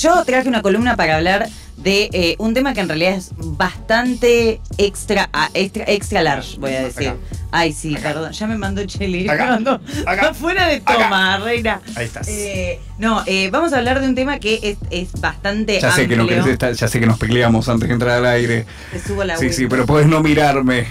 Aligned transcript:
yo 0.00 0.24
traje 0.24 0.48
una 0.48 0.62
columna 0.62 0.96
para 0.96 1.16
hablar 1.16 1.48
de 1.76 2.10
eh, 2.12 2.34
un 2.38 2.54
tema 2.54 2.74
que 2.74 2.80
en 2.80 2.88
realidad 2.88 3.14
es 3.14 3.30
bastante 3.36 4.60
extra, 4.78 5.28
ah, 5.32 5.48
extra, 5.54 5.84
extra 5.86 6.22
large, 6.22 6.58
voy 6.58 6.72
a 6.74 6.82
decir. 6.82 7.08
Acá. 7.08 7.18
Ay, 7.52 7.72
sí, 7.72 7.94
Acá. 7.94 8.08
perdón. 8.08 8.32
Ya 8.32 8.46
me 8.48 8.58
mandó 8.58 8.84
Cheli. 8.84 9.28
Acá. 9.28 9.44
Me 9.46 9.50
mandó 9.52 9.80
Acá. 10.06 10.34
fuera 10.34 10.66
de 10.68 10.80
toma, 10.80 11.38
reina. 11.38 11.80
Ahí 11.94 12.04
estás. 12.06 12.26
Eh, 12.28 12.80
no, 12.98 13.22
eh, 13.26 13.48
vamos 13.50 13.72
a 13.72 13.78
hablar 13.78 14.00
de 14.00 14.08
un 14.08 14.14
tema 14.14 14.38
que 14.40 14.58
es, 14.62 14.78
es 14.90 15.12
bastante 15.20 15.80
Ya 15.80 15.92
sé, 15.92 16.08
que 16.08 16.16
no 16.16 16.22
amplio. 16.22 16.42
querés 16.42 16.52
estar- 16.58 16.72
ya 16.74 16.88
sé 16.88 16.98
que 17.00 17.06
nos 17.06 17.18
peleamos 17.18 17.68
antes 17.68 17.88
de 17.88 17.94
entrar 17.94 18.18
al 18.18 18.26
aire. 18.26 18.66
Te 18.90 18.98
subo 19.00 19.22
la 19.24 19.36
Sí, 19.36 19.46
web. 19.46 19.54
sí, 19.54 19.66
pero 19.68 19.86
puedes 19.86 20.08
no 20.08 20.20
mirarme. 20.22 20.86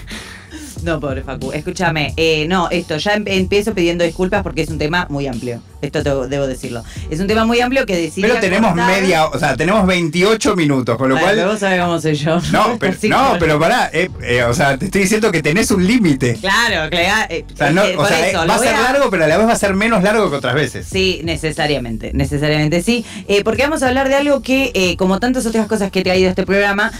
No, 0.82 1.00
pobre 1.00 1.22
Facu. 1.22 1.52
Escúchame, 1.52 2.14
eh, 2.16 2.46
no, 2.48 2.68
esto, 2.70 2.96
ya 2.96 3.14
em- 3.14 3.24
empiezo 3.26 3.74
pidiendo 3.74 4.04
disculpas 4.04 4.42
porque 4.42 4.62
es 4.62 4.68
un 4.70 4.78
tema 4.78 5.06
muy 5.10 5.26
amplio. 5.26 5.60
Esto 5.80 6.02
te- 6.02 6.28
debo 6.28 6.46
decirlo. 6.46 6.82
Es 7.10 7.20
un 7.20 7.26
tema 7.28 7.44
muy 7.44 7.60
amplio 7.60 7.86
que 7.86 7.96
decidí. 7.96 8.22
Pero 8.22 8.40
tenemos 8.40 8.74
media, 8.74 9.26
o 9.26 9.38
sea, 9.38 9.56
tenemos 9.56 9.86
28 9.86 10.56
minutos, 10.56 10.96
con 10.96 11.08
lo 11.08 11.14
Bueno, 11.14 11.28
pero 11.30 11.42
cual. 11.42 11.50
vos 11.52 11.60
sabés 11.60 11.80
cómo 11.80 12.00
soy 12.00 12.14
yo. 12.14 12.40
No, 12.52 12.76
pero, 12.78 12.94
no, 13.08 13.36
pero 13.38 13.58
pará, 13.60 13.90
eh, 13.92 14.08
eh, 14.22 14.42
o 14.42 14.54
sea, 14.54 14.76
te 14.76 14.86
estoy 14.86 15.02
diciendo 15.02 15.30
que 15.30 15.42
tenés 15.42 15.70
un 15.70 15.86
límite. 15.86 16.34
Claro, 16.40 16.90
claro. 16.90 17.26
eh, 17.30 17.44
O 17.52 17.56
sea, 17.56 17.70
no, 17.70 17.82
o 17.84 17.92
por 17.96 18.08
sea, 18.08 18.28
eso, 18.28 18.46
va 18.46 18.54
a 18.54 18.58
ser 18.58 18.72
largo, 18.72 19.10
pero 19.10 19.24
a 19.24 19.28
la 19.28 19.36
vez 19.38 19.46
va 19.46 19.52
a 19.52 19.56
ser 19.56 19.74
menos 19.74 20.02
largo 20.02 20.30
que 20.30 20.36
otras 20.36 20.54
veces. 20.54 20.86
Sí, 20.90 21.20
necesariamente, 21.24 22.10
necesariamente 22.12 22.82
sí. 22.82 23.04
Porque 23.44 23.62
vamos 23.62 23.82
a 23.82 23.88
hablar 23.88 24.08
de 24.08 24.16
algo 24.16 24.42
que, 24.42 24.72
eh, 24.74 24.96
como 24.96 25.20
tantas 25.20 25.46
otras 25.46 25.66
cosas 25.66 25.90
que 25.92 26.00
he 26.00 26.02
traído 26.02 26.26
a 26.26 26.30
este 26.30 26.44
programa, 26.44 26.92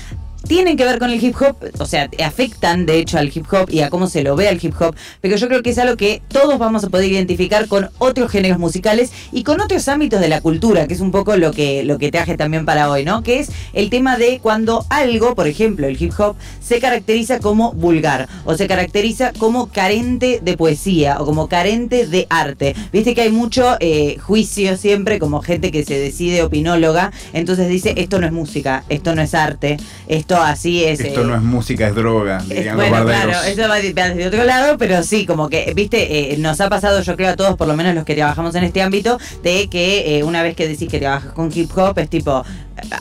tienen 0.48 0.78
que 0.78 0.84
ver 0.84 0.98
con 0.98 1.10
el 1.10 1.22
hip 1.22 1.36
hop, 1.40 1.56
o 1.78 1.84
sea, 1.84 2.08
afectan 2.24 2.86
de 2.86 2.98
hecho 2.98 3.18
al 3.18 3.30
hip 3.32 3.44
hop 3.52 3.70
y 3.70 3.82
a 3.82 3.90
cómo 3.90 4.06
se 4.06 4.22
lo 4.22 4.34
ve 4.34 4.48
al 4.48 4.58
hip 4.60 4.74
hop, 4.80 4.96
pero 5.20 5.36
yo 5.36 5.46
creo 5.46 5.62
que 5.62 5.70
es 5.70 5.78
algo 5.78 5.96
que 5.96 6.22
todos 6.28 6.58
vamos 6.58 6.82
a 6.84 6.88
poder 6.88 7.12
identificar 7.12 7.68
con 7.68 7.90
otros 7.98 8.30
géneros 8.30 8.58
musicales 8.58 9.12
y 9.30 9.44
con 9.44 9.60
otros 9.60 9.86
ámbitos 9.88 10.20
de 10.20 10.28
la 10.28 10.40
cultura, 10.40 10.88
que 10.88 10.94
es 10.94 11.00
un 11.00 11.10
poco 11.10 11.36
lo 11.36 11.52
que, 11.52 11.84
lo 11.84 11.98
que 11.98 12.10
traje 12.10 12.36
también 12.36 12.64
para 12.64 12.90
hoy, 12.90 13.04
¿no? 13.04 13.22
Que 13.22 13.40
es 13.40 13.50
el 13.74 13.90
tema 13.90 14.16
de 14.16 14.40
cuando 14.42 14.86
algo, 14.88 15.34
por 15.34 15.46
ejemplo, 15.46 15.86
el 15.86 16.02
hip 16.02 16.12
hop, 16.18 16.34
se 16.60 16.80
caracteriza 16.80 17.40
como 17.40 17.72
vulgar 17.72 18.26
o 18.46 18.54
se 18.54 18.66
caracteriza 18.66 19.32
como 19.38 19.66
carente 19.66 20.40
de 20.42 20.56
poesía 20.56 21.20
o 21.20 21.26
como 21.26 21.48
carente 21.48 22.06
de 22.06 22.26
arte. 22.30 22.74
Viste 22.90 23.14
que 23.14 23.20
hay 23.20 23.30
mucho 23.30 23.76
eh, 23.80 24.16
juicio 24.18 24.78
siempre, 24.78 25.18
como 25.18 25.42
gente 25.42 25.70
que 25.70 25.84
se 25.84 25.98
decide 25.98 26.42
opinóloga, 26.42 27.12
entonces 27.34 27.68
dice, 27.68 27.92
esto 27.98 28.18
no 28.18 28.26
es 28.26 28.32
música, 28.32 28.84
esto 28.88 29.14
no 29.14 29.20
es 29.20 29.34
arte, 29.34 29.76
esto 30.06 30.37
así 30.40 30.84
es... 30.84 31.00
Esto 31.00 31.22
eh, 31.22 31.24
no 31.24 31.34
es 31.34 31.42
música, 31.42 31.88
es 31.88 31.94
droga, 31.94 32.42
es- 32.48 32.74
bueno, 32.74 33.04
claro, 33.04 33.32
eso 33.42 33.68
va 33.68 33.76
de, 33.76 34.26
otro 34.26 34.44
lado, 34.44 34.78
pero 34.78 35.02
sí, 35.02 35.26
como 35.26 35.48
que, 35.48 35.72
viste, 35.74 36.32
eh, 36.34 36.38
nos 36.38 36.60
ha 36.60 36.68
pasado, 36.68 37.00
yo 37.02 37.16
creo 37.16 37.30
a 37.30 37.36
todos, 37.36 37.56
por 37.56 37.68
lo 37.68 37.76
menos 37.76 37.94
los 37.94 38.04
que 38.04 38.14
trabajamos 38.14 38.54
en 38.54 38.64
este 38.64 38.82
ámbito, 38.82 39.18
de 39.42 39.68
que 39.68 40.18
eh, 40.18 40.24
una 40.24 40.42
vez 40.42 40.56
que 40.56 40.68
decís 40.68 40.88
que 40.88 40.98
trabajas 40.98 41.32
con 41.32 41.50
hip 41.54 41.70
hop, 41.76 41.98
es 41.98 42.08
tipo, 42.08 42.44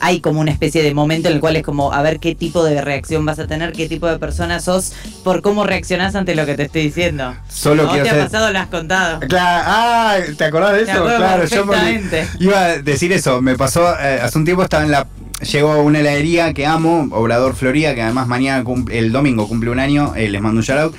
hay 0.00 0.20
como 0.20 0.40
una 0.40 0.50
especie 0.50 0.82
de 0.82 0.94
momento 0.94 1.28
en 1.28 1.34
el 1.34 1.40
cual 1.40 1.56
es 1.56 1.62
como 1.62 1.92
a 1.92 2.02
ver 2.02 2.20
qué 2.20 2.34
tipo 2.34 2.64
de 2.64 2.80
reacción 2.80 3.24
vas 3.24 3.38
a 3.38 3.46
tener, 3.46 3.72
qué 3.72 3.88
tipo 3.88 4.06
de 4.06 4.18
persona 4.18 4.60
sos, 4.60 4.92
por 5.24 5.42
cómo 5.42 5.64
reaccionás 5.64 6.14
ante 6.14 6.34
lo 6.34 6.46
que 6.46 6.54
te 6.54 6.64
estoy 6.64 6.82
diciendo. 6.82 7.36
Solo 7.48 7.84
¿No 7.84 7.90
quiero 7.90 8.04
te 8.04 8.10
ha 8.10 8.24
pasado, 8.24 8.52
lo 8.52 8.58
has 8.58 8.68
contado? 8.68 9.20
Claro, 9.20 9.64
ah, 9.66 10.16
¿te 10.36 10.44
acordás 10.44 10.72
de 10.74 10.82
eso? 10.82 11.04
Claro, 11.04 11.44
yo 11.44 11.64
me 11.66 12.00
iba 12.40 12.64
a 12.64 12.78
decir 12.78 13.12
eso. 13.12 13.40
Me 13.40 13.56
pasó, 13.56 13.94
eh, 13.98 14.20
hace 14.22 14.38
un 14.38 14.44
tiempo 14.44 14.62
estaba 14.62 14.84
en 14.84 14.90
la. 14.90 15.06
Llegó 15.40 15.70
a 15.72 15.82
una 15.82 16.00
heladería 16.00 16.52
que 16.52 16.66
amo, 16.66 17.06
Obrador 17.12 17.54
Florida, 17.54 17.94
que 17.94 18.02
además 18.02 18.26
mañana, 18.26 18.64
el 18.90 19.12
domingo 19.12 19.46
cumple 19.46 19.70
un 19.70 19.78
año, 19.78 20.14
eh, 20.16 20.28
les 20.28 20.40
mando 20.42 20.58
un 20.58 20.64
shout 20.64 20.80
out. 20.80 20.94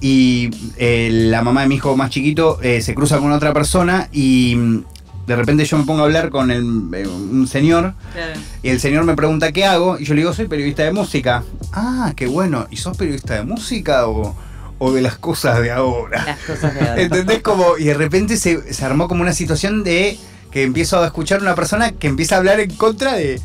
Y 0.00 0.50
eh, 0.76 1.08
la 1.12 1.42
mamá 1.42 1.62
de 1.62 1.68
mi 1.68 1.74
hijo 1.74 1.96
más 1.96 2.10
chiquito 2.10 2.58
eh, 2.62 2.80
se 2.82 2.94
cruza 2.94 3.18
con 3.18 3.32
otra 3.32 3.52
persona 3.52 4.08
y 4.12 4.54
mm, 4.56 4.84
de 5.26 5.36
repente 5.36 5.64
yo 5.64 5.76
me 5.76 5.84
pongo 5.84 6.00
a 6.02 6.04
hablar 6.04 6.30
con 6.30 6.50
el, 6.50 6.62
un 6.64 7.46
señor 7.48 7.94
Claro. 8.12 8.40
y 8.62 8.68
el 8.70 8.80
señor 8.80 9.04
me 9.04 9.14
pregunta 9.14 9.52
qué 9.52 9.64
hago 9.64 9.98
y 9.98 10.04
yo 10.04 10.14
le 10.14 10.20
digo, 10.20 10.32
soy 10.32 10.46
periodista 10.46 10.84
de 10.84 10.92
música. 10.92 11.42
Ah, 11.72 12.12
qué 12.16 12.26
bueno. 12.28 12.66
¿Y 12.70 12.76
sos 12.76 12.96
periodista 12.96 13.34
de 13.34 13.42
música 13.42 14.06
o, 14.06 14.34
o 14.78 14.92
de 14.92 15.02
las 15.02 15.18
cosas 15.18 15.60
de 15.60 15.72
ahora? 15.72 16.24
Las 16.24 16.38
cosas 16.38 16.74
de 16.74 16.80
ahora. 16.80 17.02
¿Entendés? 17.02 17.42
Como, 17.42 17.76
y 17.76 17.84
de 17.84 17.94
repente 17.94 18.36
se, 18.36 18.72
se 18.72 18.84
armó 18.84 19.08
como 19.08 19.22
una 19.22 19.32
situación 19.32 19.82
de 19.84 20.16
que 20.52 20.62
empiezo 20.62 21.02
a 21.02 21.06
escuchar 21.06 21.40
una 21.42 21.54
persona 21.56 21.92
que 21.92 22.06
empieza 22.06 22.36
a 22.36 22.38
hablar 22.38 22.58
en 22.60 22.70
contra 22.76 23.14
de 23.14 23.40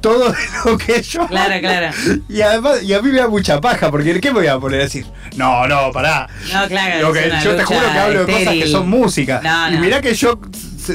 todo 0.00 0.30
de 0.32 0.38
lo 0.64 0.78
que 0.78 1.02
yo. 1.02 1.26
Claro, 1.28 1.60
claro. 1.60 1.94
Y 2.28 2.40
además, 2.40 2.82
y 2.82 2.92
a 2.94 3.02
mí 3.02 3.10
me 3.10 3.18
da 3.18 3.28
mucha 3.28 3.60
paja, 3.60 3.90
porque 3.90 4.20
¿qué 4.20 4.28
me 4.32 4.40
voy 4.40 4.46
a 4.48 4.58
poner 4.58 4.80
a 4.80 4.84
decir? 4.84 5.06
No, 5.36 5.66
no, 5.68 5.92
pará. 5.92 6.28
No, 6.52 6.66
claro, 6.68 7.08
Lo 7.08 7.12
que- 7.12 7.30
yo 7.42 7.56
te 7.56 7.64
juro 7.64 7.80
que 7.92 7.98
hablo 7.98 8.24
de 8.26 8.32
cosas 8.32 8.54
que 8.54 8.66
son 8.66 8.88
música. 8.88 9.40
No, 9.42 9.70
y 9.70 9.74
no. 9.74 9.80
mirá 9.80 10.00
que 10.00 10.14
yo 10.14 10.40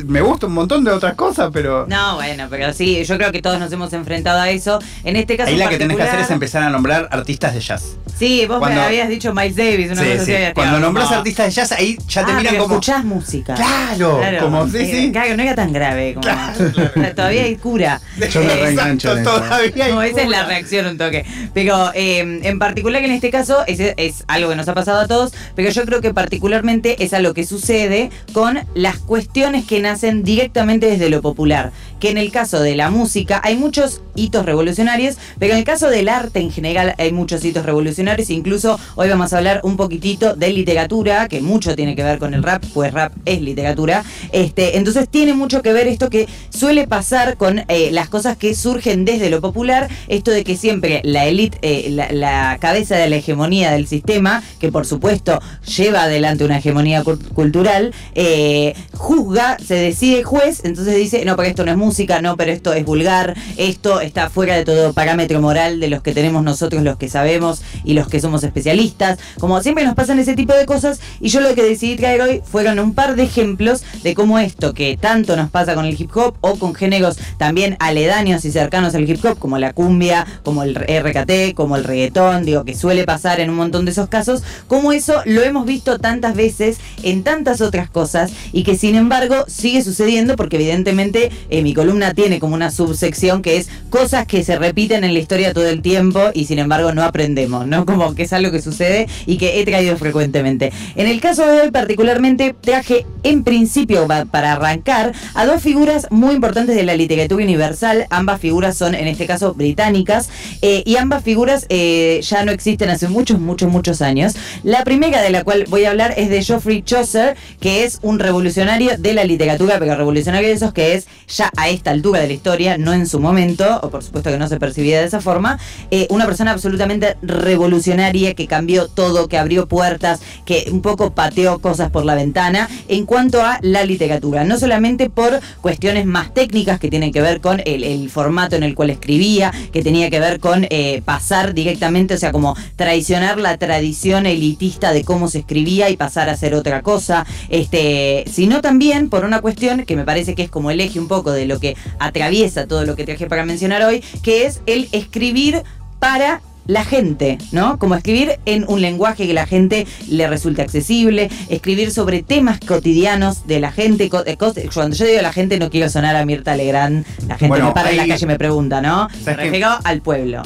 me 0.06 0.22
gusta 0.22 0.48
un 0.48 0.54
montón 0.54 0.84
de 0.84 0.92
otras 0.92 1.16
cosas, 1.16 1.50
pero. 1.54 1.86
No, 1.88 2.16
bueno, 2.16 2.48
pero 2.50 2.74
sí, 2.74 3.04
yo 3.06 3.18
creo 3.18 3.32
que 3.32 3.42
todos 3.42 3.60
nos 3.60 3.72
hemos 3.72 3.94
enfrentado 3.94 4.40
a 4.42 4.50
eso. 4.50 4.80
En 5.04 5.16
este 5.16 5.38
caso 5.38 5.50
Ahí 5.50 5.58
la 5.58 5.70
que 5.70 5.78
tenés 5.78 5.98
que 5.98 6.04
hacer 6.04 6.20
es 6.20 6.32
empezar 6.32 6.64
a 6.64 6.70
nombrar 6.70 7.08
artistas 7.12 7.54
de 7.54 7.60
jazz. 7.62 7.98
Sí, 8.18 8.46
vos 8.48 8.60
Cuando- 8.60 8.80
me 8.82 8.86
habías 8.88 9.10
dicho 9.10 9.34
Miles 9.34 9.56
Davis, 9.56 9.92
una 9.92 10.02
Sí, 10.04 10.10
cosa 10.12 10.26
sí. 10.26 10.34
así. 10.36 10.54
Cuando 10.54 10.80
nombras 10.80 11.12
artistas 11.12 11.48
de 11.48 11.52
jazz, 11.52 11.72
ahí 11.74 11.98
ya 12.08 12.26
te 12.26 12.32
ah, 12.32 12.36
miran 12.36 12.54
pero 12.54 12.64
como. 12.64 12.76
escuchás 12.76 13.04
música. 13.06 13.54
Claro, 13.56 14.20
como 14.42 14.68
sí, 14.70 14.78
eh, 14.78 14.92
sí. 14.92 15.12
Claro, 15.12 15.36
no 15.38 15.44
era 15.44 15.56
tan 15.56 15.74
grave. 15.74 16.14
Como, 16.16 16.26
Todavía 17.16 17.44
hay 17.44 17.56
cura. 17.58 18.02
Yo 18.32 18.42
me 18.42 18.54
Eh, 18.54 18.70
Exacto, 18.72 19.18
todavía 19.24 19.86
hay 19.86 19.92
no, 19.92 20.02
esa 20.02 20.22
es 20.22 20.30
la 20.30 20.46
reacción 20.46 20.86
un 20.88 20.98
toque. 20.98 21.26
Pero 21.54 21.92
eh, 21.94 22.40
en 22.44 22.60
particular 22.60 23.02
que 23.02 23.08
en 23.08 23.14
este 23.14 23.30
caso 23.32 23.64
es, 23.68 23.80
es 23.98 24.24
algo 24.28 24.50
que 24.50 24.56
nos 24.56 24.68
ha 24.68 24.74
pasado 24.74 25.00
a 25.02 25.08
todos, 25.08 25.34
pero 25.56 25.70
yo 25.70 25.86
creo 25.86 26.02
que 26.02 26.14
particularmente 26.14 27.04
es 27.04 27.14
algo 27.14 27.34
que 27.34 27.46
sucede 27.46 28.10
con 28.34 28.60
las 28.74 28.98
cuestiones 28.98 29.66
que 29.66 29.80
nacen 29.86 30.24
directamente 30.24 30.88
desde 30.88 31.10
lo 31.10 31.22
popular. 31.22 31.72
Que 32.00 32.10
en 32.10 32.18
el 32.18 32.32
caso 32.32 32.60
de 32.60 32.76
la 32.76 32.90
música 32.90 33.40
hay 33.44 33.56
muchos 33.56 34.02
hitos 34.16 34.46
revolucionarios, 34.46 35.18
pero 35.40 35.54
en 35.54 35.60
el 35.60 35.66
caso 35.66 35.90
del 35.90 36.10
arte 36.10 36.40
en 36.40 36.52
general 36.52 36.94
hay 36.98 37.12
muchos 37.12 37.44
hitos 37.46 37.66
revolucionarios. 37.66 38.30
Incluso 38.30 38.80
hoy 38.96 39.10
vamos 39.10 39.32
a 39.34 39.38
hablar 39.38 39.62
un 39.64 39.78
poquitito 39.78 40.36
de 40.36 40.50
literatura, 40.50 41.28
que 41.28 41.42
mucho 41.42 41.76
tiene 41.76 41.96
que 41.96 42.04
ver 42.04 42.20
con 42.20 42.34
el 42.34 42.44
rap, 42.44 42.64
pues 42.74 42.94
rap 42.94 43.14
es 43.26 43.42
literatura. 43.42 44.04
Este, 44.32 44.78
entonces 44.78 45.08
tiene 45.10 45.34
mucho 45.34 45.62
que 45.62 45.72
ver 45.74 45.88
esto 45.88 46.10
que 46.10 46.28
suele 46.50 46.88
pasar 46.88 47.38
con 47.38 47.64
eh, 47.68 47.90
las 47.92 48.10
cosas 48.10 48.36
que 48.38 48.56
surgen 48.56 49.06
desde 49.06 49.30
lo 49.30 49.40
popular, 49.42 49.88
esto 50.08 50.32
de 50.32 50.44
que 50.44 50.58
siempre 50.58 51.02
la 51.04 51.26
élite, 51.26 51.58
eh, 51.62 51.90
la, 51.92 52.58
cabeza 52.60 52.96
de 52.98 53.10
la 53.10 53.18
hegemonía 53.18 53.72
del 53.72 53.88
sistema, 53.88 54.42
que 54.60 54.72
por 54.72 54.86
supuesto 54.86 55.40
lleva 55.78 56.04
adelante 56.04 56.44
una 56.44 56.58
hegemonía 56.58 57.04
cul- 57.04 57.24
cultural, 57.34 57.94
eh, 58.16 58.74
juzga, 58.94 59.58
se 59.60 59.75
decide 59.76 60.24
juez, 60.24 60.62
entonces 60.64 60.96
dice, 60.96 61.26
no, 61.26 61.36
pero 61.36 61.50
esto 61.50 61.66
no 61.66 61.72
es 61.72 61.78
música, 61.78 62.22
no, 62.22 62.38
pero 62.38 62.52
esto 62.52 62.74
es 62.74 62.86
vulgar, 62.86 63.36
esto 63.58 64.02
está 64.02 64.30
fuera 64.30 64.56
de 64.56 64.66
todo 64.66 64.94
parámetro 64.94 65.42
moral 65.42 65.80
de 65.80 65.90
los 65.90 66.02
que 66.02 66.14
tenemos 66.14 66.44
nosotros, 66.44 66.84
los 66.84 66.98
que 66.98 67.10
sabemos 67.10 67.62
y 67.84 67.94
los 67.94 68.08
que 68.08 68.20
somos 68.20 68.44
especialistas. 68.44 69.20
Como 69.40 69.62
siempre 69.62 69.86
nos 69.86 69.96
pasan 69.96 70.20
ese 70.20 70.36
tipo 70.36 70.54
de 70.54 70.66
cosas 70.66 71.00
y 71.20 71.30
yo 71.30 71.42
lo 71.42 71.56
que 71.56 71.64
decidí 71.64 71.96
traer 71.96 72.22
hoy 72.22 72.42
fueron 72.44 72.80
un 72.80 72.94
par 72.94 73.16
de 73.16 73.24
ejemplos 73.24 73.84
de 74.04 74.14
cómo 74.14 74.40
esto 74.40 74.74
que 74.74 74.98
tanto 74.98 75.36
nos 75.36 75.50
pasa 75.50 75.76
con 75.76 75.86
el 75.86 76.00
hip 76.00 76.16
hop 76.16 76.36
o 76.42 76.56
con 76.56 76.76
géneros 76.76 77.18
también 77.38 77.78
aledaños 77.80 78.46
y 78.46 78.52
cercanos 78.52 78.96
al 78.96 79.10
hip 79.10 79.24
hop, 79.24 79.38
como 79.40 79.58
la 79.58 79.74
cumbia, 79.74 80.26
como 80.44 80.64
el 80.64 80.76
RKT, 80.76 81.56
como 81.56 81.76
el 81.76 81.84
reggaetón, 81.84 82.46
digo, 82.46 82.64
que 82.64 82.76
suele 82.76 83.06
pasar 83.06 83.40
en 83.40 83.50
un 83.50 83.56
montón 83.56 83.86
de 83.86 83.92
esos 83.92 84.10
casos, 84.10 84.44
como 84.68 84.92
eso 84.92 85.22
lo 85.26 85.42
hemos 85.42 85.66
visto 85.66 86.00
tantas 86.00 86.36
veces 86.36 86.78
en 87.04 87.24
tantas 87.24 87.62
otras 87.62 87.90
cosas 87.90 88.32
y 88.52 88.64
que 88.64 88.78
sin 88.78 88.96
embargo 88.96 89.46
sigue 89.56 89.82
sucediendo 89.84 90.36
porque 90.36 90.58
evidentemente 90.58 91.32
eh, 91.50 91.62
mi 91.64 91.74
columna 91.74 92.14
tiene 92.14 92.40
como 92.40 92.56
una 92.56 92.72
subsección 92.72 93.42
que 93.42 93.58
es 93.58 93.70
cosas 93.90 94.26
que 94.28 94.44
se 94.44 94.58
repiten 94.58 95.04
en 95.04 95.14
la 95.14 95.20
historia 95.20 95.54
todo 95.54 95.68
el 95.68 95.82
tiempo 95.82 96.20
y 96.34 96.46
sin 96.46 96.60
embargo 96.60 96.94
no 96.94 97.04
aprendemos, 97.04 97.66
¿no? 97.68 97.86
Como 97.96 98.14
que 98.16 98.24
es 98.24 98.34
algo 98.34 98.52
que 98.52 98.62
sucede 98.62 99.08
y 99.26 99.38
que 99.38 99.60
he 99.60 99.66
traído 99.66 99.96
frecuentemente. 99.98 100.72
En 100.96 101.08
el 101.08 101.22
caso 101.22 101.48
de 101.48 101.62
hoy 101.62 101.72
particularmente 101.72 102.54
traje 102.60 103.06
en 103.24 103.44
principio 103.44 104.08
pa- 104.08 104.26
para 104.26 104.54
arrancar 104.54 105.14
a 105.34 105.46
dos 105.46 105.62
figuras 105.62 106.08
muy 106.12 106.36
importantes 106.36 106.76
de 106.76 106.84
la 106.84 106.96
literatura 106.96 107.44
universal, 107.44 108.06
ambas 108.10 108.42
figuras 108.42 108.76
son 108.78 108.96
en 108.96 109.08
este 109.08 109.26
caso 109.26 109.54
británicas 109.54 110.30
eh, 110.62 110.84
y 110.86 110.98
ambas 110.98 111.24
figuras 111.24 111.66
eh, 111.70 112.20
ya 112.24 112.44
no 112.44 112.52
existen 112.52 112.90
hace 112.90 113.08
muchos, 113.08 113.40
muchos, 113.40 113.72
muchos 113.72 114.02
años. 114.02 114.36
La 114.64 114.84
primera 114.84 115.22
de 115.22 115.30
la 115.30 115.44
cual 115.44 115.66
voy 115.70 115.86
a 115.86 115.92
hablar 115.92 116.14
es 116.18 116.30
de 116.30 116.44
Geoffrey 116.44 116.82
Chaucer, 116.82 117.36
que 117.60 117.84
es 117.86 118.00
un 118.02 118.20
revolucionario 118.20 118.98
de 118.98 119.14
la 119.14 119.24
literatura, 119.24 119.45
pero 119.58 119.96
revolucionario 119.96 120.50
de 120.50 120.56
esos 120.56 120.74
que 120.74 120.94
es 120.94 121.08
ya 121.28 121.52
a 121.58 121.70
esta 121.70 121.92
altura 121.92 122.20
de 122.20 122.28
la 122.28 122.34
historia, 122.34 122.78
no 122.78 122.94
en 122.94 123.08
su 123.08 123.20
momento, 123.20 123.80
o 123.82 123.90
por 123.90 124.04
supuesto 124.04 124.32
que 124.32 124.38
no 124.38 124.48
se 124.48 124.60
percibía 124.60 125.00
de 125.00 125.08
esa 125.08 125.22
forma, 125.22 125.60
eh, 125.92 126.08
una 126.10 126.26
persona 126.26 126.52
absolutamente 126.52 127.18
revolucionaria 127.22 128.34
que 128.34 128.48
cambió 128.48 128.88
todo, 128.88 129.28
que 129.28 129.38
abrió 129.38 129.68
puertas, 129.68 130.22
que 130.46 130.68
un 130.72 130.82
poco 130.82 131.12
pateó 131.14 131.60
cosas 131.60 131.90
por 131.92 132.06
la 132.06 132.16
ventana 132.16 132.70
en 132.88 133.06
cuanto 133.06 133.42
a 133.42 133.60
la 133.62 133.84
literatura. 133.84 134.44
No 134.44 134.58
solamente 134.58 135.10
por 135.10 135.40
cuestiones 135.62 136.06
más 136.06 136.34
técnicas 136.34 136.80
que 136.80 136.90
tienen 136.90 137.12
que 137.12 137.22
ver 137.22 137.42
con 137.42 137.62
el, 137.66 138.10
formato 138.10 138.56
en 138.56 138.64
el 138.64 138.76
cual 138.76 138.90
escribía, 138.90 139.52
que 139.72 139.82
tenía 139.82 140.10
que 140.10 140.20
ver 140.20 140.40
con 140.40 140.68
eh, 140.70 141.02
pasar 141.06 141.54
directamente, 141.54 142.14
o 142.14 142.18
sea, 142.18 142.32
como 142.32 142.56
traicionar 142.76 143.40
la 143.40 143.58
tradición 143.58 144.26
elitista 144.26 144.94
de 144.94 145.04
cómo 145.04 145.28
se 145.28 145.40
escribía 145.40 145.90
y 145.90 145.98
pasar 145.98 146.30
a 146.30 146.34
hacer 146.34 146.54
otra 146.54 146.82
cosa, 146.82 147.26
este, 147.50 148.26
sino 148.32 148.62
también 148.62 149.10
por 149.10 149.26
una 149.26 149.35
cuestión 149.42 149.86
que 149.86 149.96
me 149.96 150.04
parece 150.04 150.36
que 150.36 150.44
es 150.44 150.50
como 150.50 150.72
el 150.72 150.82
eje 150.82 151.00
un 151.00 151.08
poco 151.08 151.32
de 151.32 151.46
lo 151.46 151.60
que 151.60 151.76
atraviesa 152.00 152.68
todo 152.68 152.86
lo 152.86 152.96
que 152.96 153.06
traje 153.06 153.28
para 153.28 153.46
mencionar 153.46 153.84
hoy, 153.84 154.04
que 154.24 154.46
es 154.46 154.62
el 154.66 154.90
escribir 154.92 155.64
para 156.00 156.42
la 156.68 156.84
gente, 156.84 157.38
¿no? 157.52 157.78
Como 157.78 157.96
escribir 157.96 158.40
en 158.46 158.66
un 158.68 158.82
lenguaje 158.82 159.28
que 159.28 159.34
la 159.34 159.46
gente 159.46 159.86
le 160.10 160.28
resulte 160.28 160.62
accesible, 160.62 161.30
escribir 161.50 161.92
sobre 161.92 162.24
temas 162.24 162.60
cotidianos 162.60 163.46
de 163.46 163.60
la 163.60 163.72
gente. 163.72 164.10
Cuando 164.10 164.96
yo 164.96 165.06
digo 165.06 165.22
la 165.22 165.34
gente 165.34 165.60
no 165.60 165.70
quiero 165.70 165.90
sonar 165.90 166.16
a 166.16 166.26
Mirta 166.26 166.56
Legrand, 166.56 167.06
la 167.28 167.38
gente 167.38 167.62
me 167.62 167.72
para 167.72 167.92
en 167.92 167.98
la 167.98 168.08
calle 168.08 168.26
y 168.26 168.28
me 168.28 168.38
pregunta, 168.38 168.82
¿no? 168.82 169.08
Me 169.26 169.34
refiero 169.34 169.70
al 169.84 170.02
pueblo 170.02 170.42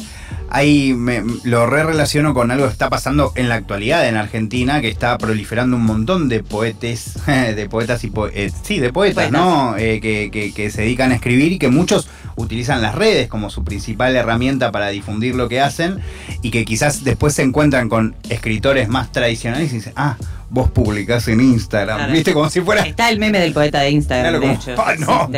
ahí 0.49 0.93
me, 0.93 1.23
lo 1.43 1.65
re 1.65 1.83
relaciono 1.83 2.33
con 2.33 2.51
algo 2.51 2.65
que 2.65 2.71
está 2.71 2.89
pasando 2.89 3.31
en 3.35 3.49
la 3.49 3.55
actualidad 3.55 4.07
en 4.07 4.17
Argentina, 4.17 4.81
que 4.81 4.89
está 4.89 5.17
proliferando 5.17 5.75
un 5.75 5.85
montón 5.85 6.29
de 6.29 6.43
poetes, 6.43 7.13
de 7.27 7.69
poetas 7.69 8.03
y 8.03 8.11
eh, 8.33 8.51
sí, 8.63 8.79
de 8.79 8.91
poetas, 8.91 9.31
¿no? 9.31 9.75
Eh, 9.77 9.99
que, 9.99 10.69
se 10.69 10.81
dedican 10.81 11.11
a 11.11 11.15
escribir 11.15 11.53
y 11.53 11.59
que 11.59 11.69
muchos 11.69 12.07
utilizan 12.35 12.81
las 12.81 12.95
redes 12.95 13.27
como 13.27 13.49
su 13.49 13.63
principal 13.63 14.15
herramienta 14.15 14.71
para 14.71 14.89
difundir 14.89 15.35
lo 15.35 15.49
que 15.49 15.61
hacen 15.61 15.99
y 16.41 16.51
que 16.51 16.65
quizás 16.65 17.03
después 17.03 17.33
se 17.33 17.43
encuentran 17.43 17.89
con 17.89 18.15
escritores 18.29 18.87
más 18.87 19.11
tradicionales 19.11 19.71
y 19.71 19.75
dicen, 19.77 19.93
ah, 19.95 20.17
vos 20.49 20.69
publicás 20.71 21.27
en 21.27 21.41
Instagram. 21.41 22.11
¿Viste? 22.11 22.33
Como 22.33 22.49
si 22.49 22.61
fuera. 22.61 22.81
Está 22.81 23.09
el 23.09 23.19
meme 23.19 23.39
del 23.39 23.53
poeta 23.53 23.81
de 23.81 23.91
Instagram, 23.91 24.41
de 24.41 24.51
hecho. 24.51 24.75
Ah, 24.77 24.95
no. 24.97 25.29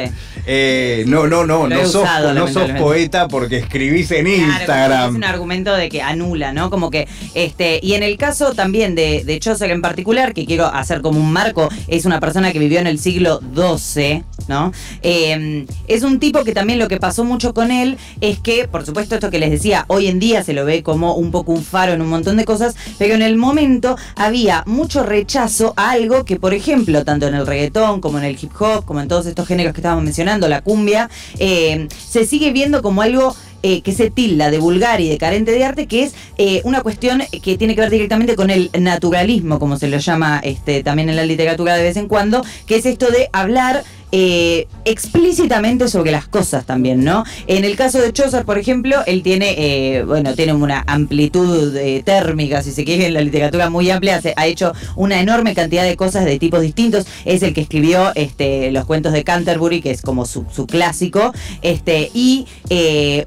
Eh, 0.46 1.04
no, 1.08 1.28
no, 1.28 1.46
no, 1.46 1.68
no 1.68 1.86
sos, 1.86 2.08
no 2.34 2.48
sos 2.48 2.72
poeta 2.72 3.28
porque 3.28 3.58
escribís 3.58 4.12
en 4.12 4.28
Instagram. 4.28 5.10
Es 5.10 5.16
un 5.16 5.24
argumento 5.24 5.74
de 5.75 5.90
que 5.90 6.02
anula, 6.02 6.54
¿no? 6.54 6.69
Como 6.69 6.90
que, 6.90 7.08
este, 7.34 7.80
y 7.84 7.94
en 7.94 8.04
el 8.04 8.18
caso 8.18 8.54
también 8.54 8.96
de, 8.96 9.24
de 9.24 9.40
Chaucer 9.40 9.72
en 9.72 9.81
particular, 9.81 10.34
que 10.34 10.46
quiero 10.46 10.68
hacer 10.68 11.02
como 11.02 11.19
un 11.19 11.31
marco, 11.31 11.69
es 11.88 12.06
una 12.06 12.19
persona 12.19 12.52
que 12.52 12.60
vivió 12.60 12.80
en 12.80 12.88
el 12.88 13.00
siglo 13.00 13.42
XII, 13.56 14.24
¿no? 14.48 14.72
Eh, 15.02 15.66
es 15.88 16.04
un 16.04 16.19
tipo 16.19 16.44
que 16.44 16.54
también 16.54 16.80
lo 16.80 16.88
que 16.88 16.98
pasó 16.98 17.24
mucho 17.24 17.54
con 17.54 17.72
él 17.72 17.98
es 18.22 18.40
que, 18.40 18.68
por 18.68 18.86
supuesto, 18.86 19.16
esto 19.16 19.30
que 19.30 19.40
les 19.40 19.52
decía, 19.52 19.86
hoy 19.88 20.07
en 20.07 20.19
día 20.19 20.44
se 20.44 20.54
lo 20.54 20.66
ve 20.66 20.84
como 20.84 21.16
un 21.16 21.31
poco 21.31 21.52
un 21.52 21.64
faro 21.64 21.94
en 21.94 22.02
un 22.02 22.10
montón 22.10 22.38
de 22.38 22.46
cosas, 22.46 22.75
pero 22.98 23.14
en 23.14 23.22
el 23.22 23.36
momento 23.36 23.98
había 24.16 24.64
mucho 24.66 25.00
rechazo 25.03 25.74
a 25.75 25.92
algo 25.92 26.25
que, 26.25 26.38
por 26.38 26.53
ejemplo, 26.53 27.03
tanto 27.03 27.27
en 27.27 27.36
el 27.36 27.48
reggaetón 27.48 28.01
como 28.01 28.18
en 28.18 28.25
el 28.25 28.38
hip 28.42 28.51
hop, 28.59 28.86
como 28.86 29.01
en 29.01 29.07
todos 29.07 29.25
estos 29.25 29.48
géneros 29.48 29.74
que 29.74 29.80
estábamos 29.80 30.03
mencionando, 30.03 30.48
la 30.48 30.62
cumbia, 30.62 31.09
eh, 31.39 31.88
se 32.09 32.25
sigue 32.25 32.51
viendo 32.51 32.81
como 32.81 33.01
algo 33.01 33.36
eh, 33.63 33.83
que 33.83 33.92
se 33.92 34.09
tilda 34.09 34.50
de 34.50 34.57
vulgar 34.57 35.01
y 35.01 35.09
de 35.09 35.19
carente 35.19 35.51
de 35.51 35.63
arte, 35.63 35.86
que 35.86 36.03
es 36.03 36.15
eh, 36.39 36.62
una 36.63 36.81
cuestión 36.81 37.21
que 37.44 37.57
tiene 37.57 37.75
que 37.75 37.81
ver 37.81 37.92
directamente 37.92 38.36
con 38.36 38.50
el 38.50 38.71
naturalismo, 38.80 39.59
como 39.59 39.77
se 39.77 39.88
lo 39.88 40.00
llama 40.00 40.42
este, 40.44 40.81
también 40.81 41.09
en 41.09 41.15
la 41.15 41.25
literatura 41.25 41.75
de 41.75 41.83
vez 41.83 41.95
en 41.95 42.07
cuando, 42.07 42.44
que 42.65 42.77
es 42.77 42.86
esto 42.88 43.12
de 43.12 43.30
hablar 43.33 43.83
eh, 44.13 44.68
explícitamente 44.84 45.88
sobre 45.88 46.12
las 46.12 46.28
cosas 46.28 46.66
también, 46.66 47.02
¿no? 47.04 47.24
En 47.48 47.63
el 47.63 47.78
caso 47.78 48.02
de 48.02 48.12
Chaucer, 48.12 48.44
por 48.44 48.58
ejemplo, 48.58 48.98
él 49.06 49.24
tiene, 49.24 49.56
eh, 49.58 50.04
bueno, 50.04 50.34
tiene 50.34 50.54
una 50.54 50.84
amplitud 50.86 51.74
eh, 51.78 52.02
térmica, 52.04 52.62
si 52.62 52.74
se 52.74 52.84
quiere, 52.84 53.06
en 53.06 53.13
la 53.13 53.22
literatura 53.22 53.69
muy 53.69 53.90
amplia, 53.90 54.19
ha 54.36 54.48
hecho 54.48 54.74
una 54.98 55.22
enorme 55.22 55.54
cantidad 55.56 55.84
de 55.84 55.96
cosas 55.96 56.25
de 56.25 56.40
tipos 56.40 56.62
distintos, 56.62 57.06
es 57.24 57.42
el 57.42 57.54
que 57.54 57.62
escribió 57.62 58.12
este, 58.16 58.72
los 58.72 58.84
cuentos 58.84 59.13
de 59.13 59.24
Canterbury, 59.24 59.81
que 59.81 59.92
es 59.92 60.02
como 60.02 60.25
su, 60.25 60.46
clásico, 60.68 61.31
este, 61.62 62.12
y 62.14 62.48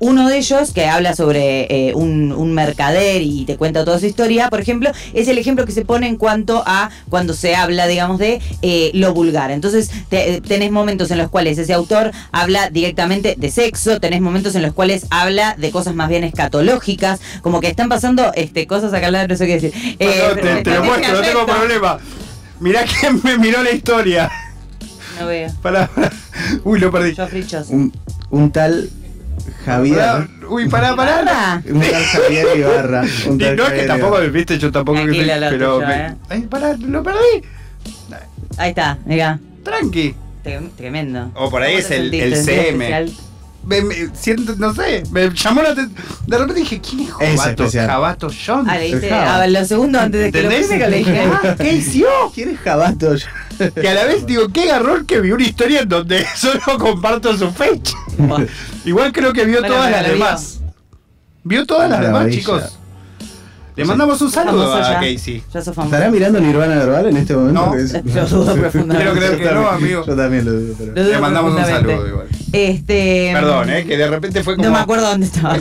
uno 0.01 0.29
de 0.29 0.39
ellos, 0.39 0.73
que 0.73 0.87
habla 0.87 1.15
sobre 1.15 1.93
un, 1.95 2.53
mercader 2.55 3.23
y 3.23 3.45
te 3.47 3.57
cuenta 3.57 3.85
toda 3.85 3.99
su 3.99 4.07
historia, 4.07 4.51
por 4.51 4.61
ejemplo, 4.61 4.91
es 5.15 5.29
el 5.29 5.39
ejemplo 5.39 5.65
que 5.65 5.73
se 5.73 5.85
pone 5.85 6.07
en 6.09 6.17
cuanto 6.17 6.63
a 6.67 6.91
cuando 7.09 7.33
se 7.33 7.57
habla, 7.57 7.87
digamos, 7.87 8.19
de 8.19 8.41
lo 8.95 9.15
vulgar. 9.15 9.51
Entonces, 9.51 9.91
tenés 10.11 10.74
momentos 10.75 11.11
en 11.11 11.19
los 11.19 11.31
cuales 11.31 11.56
ese 11.56 11.73
autor 11.73 12.11
habla 12.32 12.69
directamente 12.69 13.35
de 13.38 13.50
sexo, 13.50 14.00
tenés 14.00 14.21
momentos 14.21 14.55
en 14.55 14.62
los 14.62 14.75
cuales 14.75 15.06
habla 15.11 15.55
de 15.56 15.71
cosas 15.71 15.94
más 15.94 16.09
bien 16.11 16.25
escatológicas, 16.25 17.21
como 17.41 17.61
que 17.61 17.69
están 17.69 17.88
pasando 17.88 18.32
este, 18.35 18.67
cosas 18.67 18.93
acá 18.93 19.06
al 19.06 19.15
lado, 19.15 19.29
no 19.29 19.37
sé 19.37 19.47
qué 19.47 19.55
decir. 19.55 19.97
Eh, 19.99 20.62
te, 20.62 20.71
lo 20.71 20.85
muestro, 20.85 21.15
no 21.15 21.23
tengo 21.23 21.47
problema. 21.47 21.99
Mirá 22.61 22.85
quién 22.85 23.21
me 23.25 23.38
miró 23.38 23.62
la 23.62 23.71
historia. 23.71 24.31
No 25.19 25.26
veo. 25.26 25.50
Para, 25.62 25.88
Uy, 26.65 26.81
lo 26.81 26.91
perdí. 26.91 27.15
Un, 27.70 27.93
un 28.31 28.50
tal 28.50 28.91
Javier. 29.65 30.29
Uy, 30.49 30.69
pará, 30.69 30.94
pará. 30.97 31.62
Un 31.67 31.81
tal 31.81 32.05
Javier 32.05 32.47
Ibarra. 32.56 33.03
Un 33.29 33.38
tal 33.38 33.56
no 33.56 33.67
es 33.67 33.73
que 33.73 33.87
tampoco, 33.87 34.20
viste, 34.20 34.59
yo 34.59 34.70
tampoco 34.73 35.05
que 35.05 35.50
pero 35.50 35.82
¿eh? 35.82 36.15
Ay, 36.29 36.43
pará, 36.43 36.77
lo 36.77 37.03
perdí. 37.03 37.44
Ahí 38.56 38.70
está, 38.70 38.99
mira. 39.05 39.38
Tranqui. 39.62 40.15
Tremendo. 40.76 41.31
O 41.35 41.50
por 41.50 41.62
ahí 41.62 41.76
es 41.76 41.91
el, 41.91 42.12
el 42.14 42.37
CM. 42.37 43.06
Me, 43.67 43.81
siento, 44.12 44.55
no 44.56 44.75
sé, 44.75 45.05
me 45.11 45.31
llamó 45.31 45.62
la 45.62 45.70
atención. 45.70 45.96
De 46.26 46.37
repente 46.37 46.61
dije, 46.61 46.81
¿quién 46.82 47.00
es 47.00 47.41
Jabato? 47.41 47.70
Jabato 47.70 48.29
John. 48.46 48.69
Ah, 48.69 48.76
le 48.76 48.94
dije, 48.94 49.11
a 49.11 49.46
lo 49.46 49.64
segundo 49.64 49.99
antes 49.99 50.20
de 50.20 50.32
que 50.32 50.43
lo 50.43 50.50
que 50.50 50.88
le 50.91 50.96
dije. 50.99 51.20
Ah, 51.20 51.56
¿qué 51.58 51.73
hizo? 51.73 52.06
¿Quién 52.35 52.50
es 52.50 52.61
Jabato? 52.61 53.14
Que 53.75 53.88
a 53.88 53.94
la 53.94 54.05
vez 54.05 54.26
digo, 54.26 54.49
qué 54.49 54.67
garrón 54.67 55.06
que 55.06 55.20
vi 55.20 55.31
una 55.31 55.44
historia 55.44 55.81
en 55.81 55.88
donde 55.88 56.26
solo 56.37 56.79
comparto 56.79 57.37
su 57.38 57.50
fecha. 57.52 57.96
Igual 58.85 59.12
creo 59.12 59.32
que 59.32 59.46
vio 59.46 59.62
todas 59.62 59.91
las 59.91 60.06
demás. 60.08 60.61
Vio 61.43 61.67
todas 61.67 61.88
las 61.88 62.00
demás, 62.00 62.31
chicos. 62.31 62.79
Le 63.76 63.85
mandamos 63.85 64.21
un 64.23 64.31
saludo 64.31 64.73
a 64.73 64.94
Casey. 64.94 65.43
¿Estará 65.53 66.11
mirando 66.11 66.41
Nirvana 66.41 66.76
Verbal 66.76 67.06
en 67.06 67.17
este 67.17 67.35
momento? 67.35 67.75
No, 67.75 68.05
yo 68.15 68.26
dudo 68.26 68.55
profundamente. 68.61 69.05
Quiero 69.05 69.19
creer 69.19 69.38
que 69.38 69.55
no, 69.55 69.69
amigo. 69.69 70.06
Yo 70.06 70.17
también 70.17 70.44
lo 70.44 70.53
dudo. 70.53 70.75
Pero... 70.79 70.93
Le 70.94 71.19
mandamos 71.19 71.55
un 71.55 71.65
saludo 71.65 72.09
igual. 72.09 72.29
Este, 72.53 73.31
Perdón, 73.35 73.71
eh, 73.71 73.85
que 73.85 73.97
de 73.97 74.06
repente 74.06 74.44
fue 74.44 74.55
como. 74.55 74.69
No 74.69 74.75
me 74.75 74.81
acuerdo 74.81 75.09
dónde 75.09 75.26
estaba. 75.26 75.59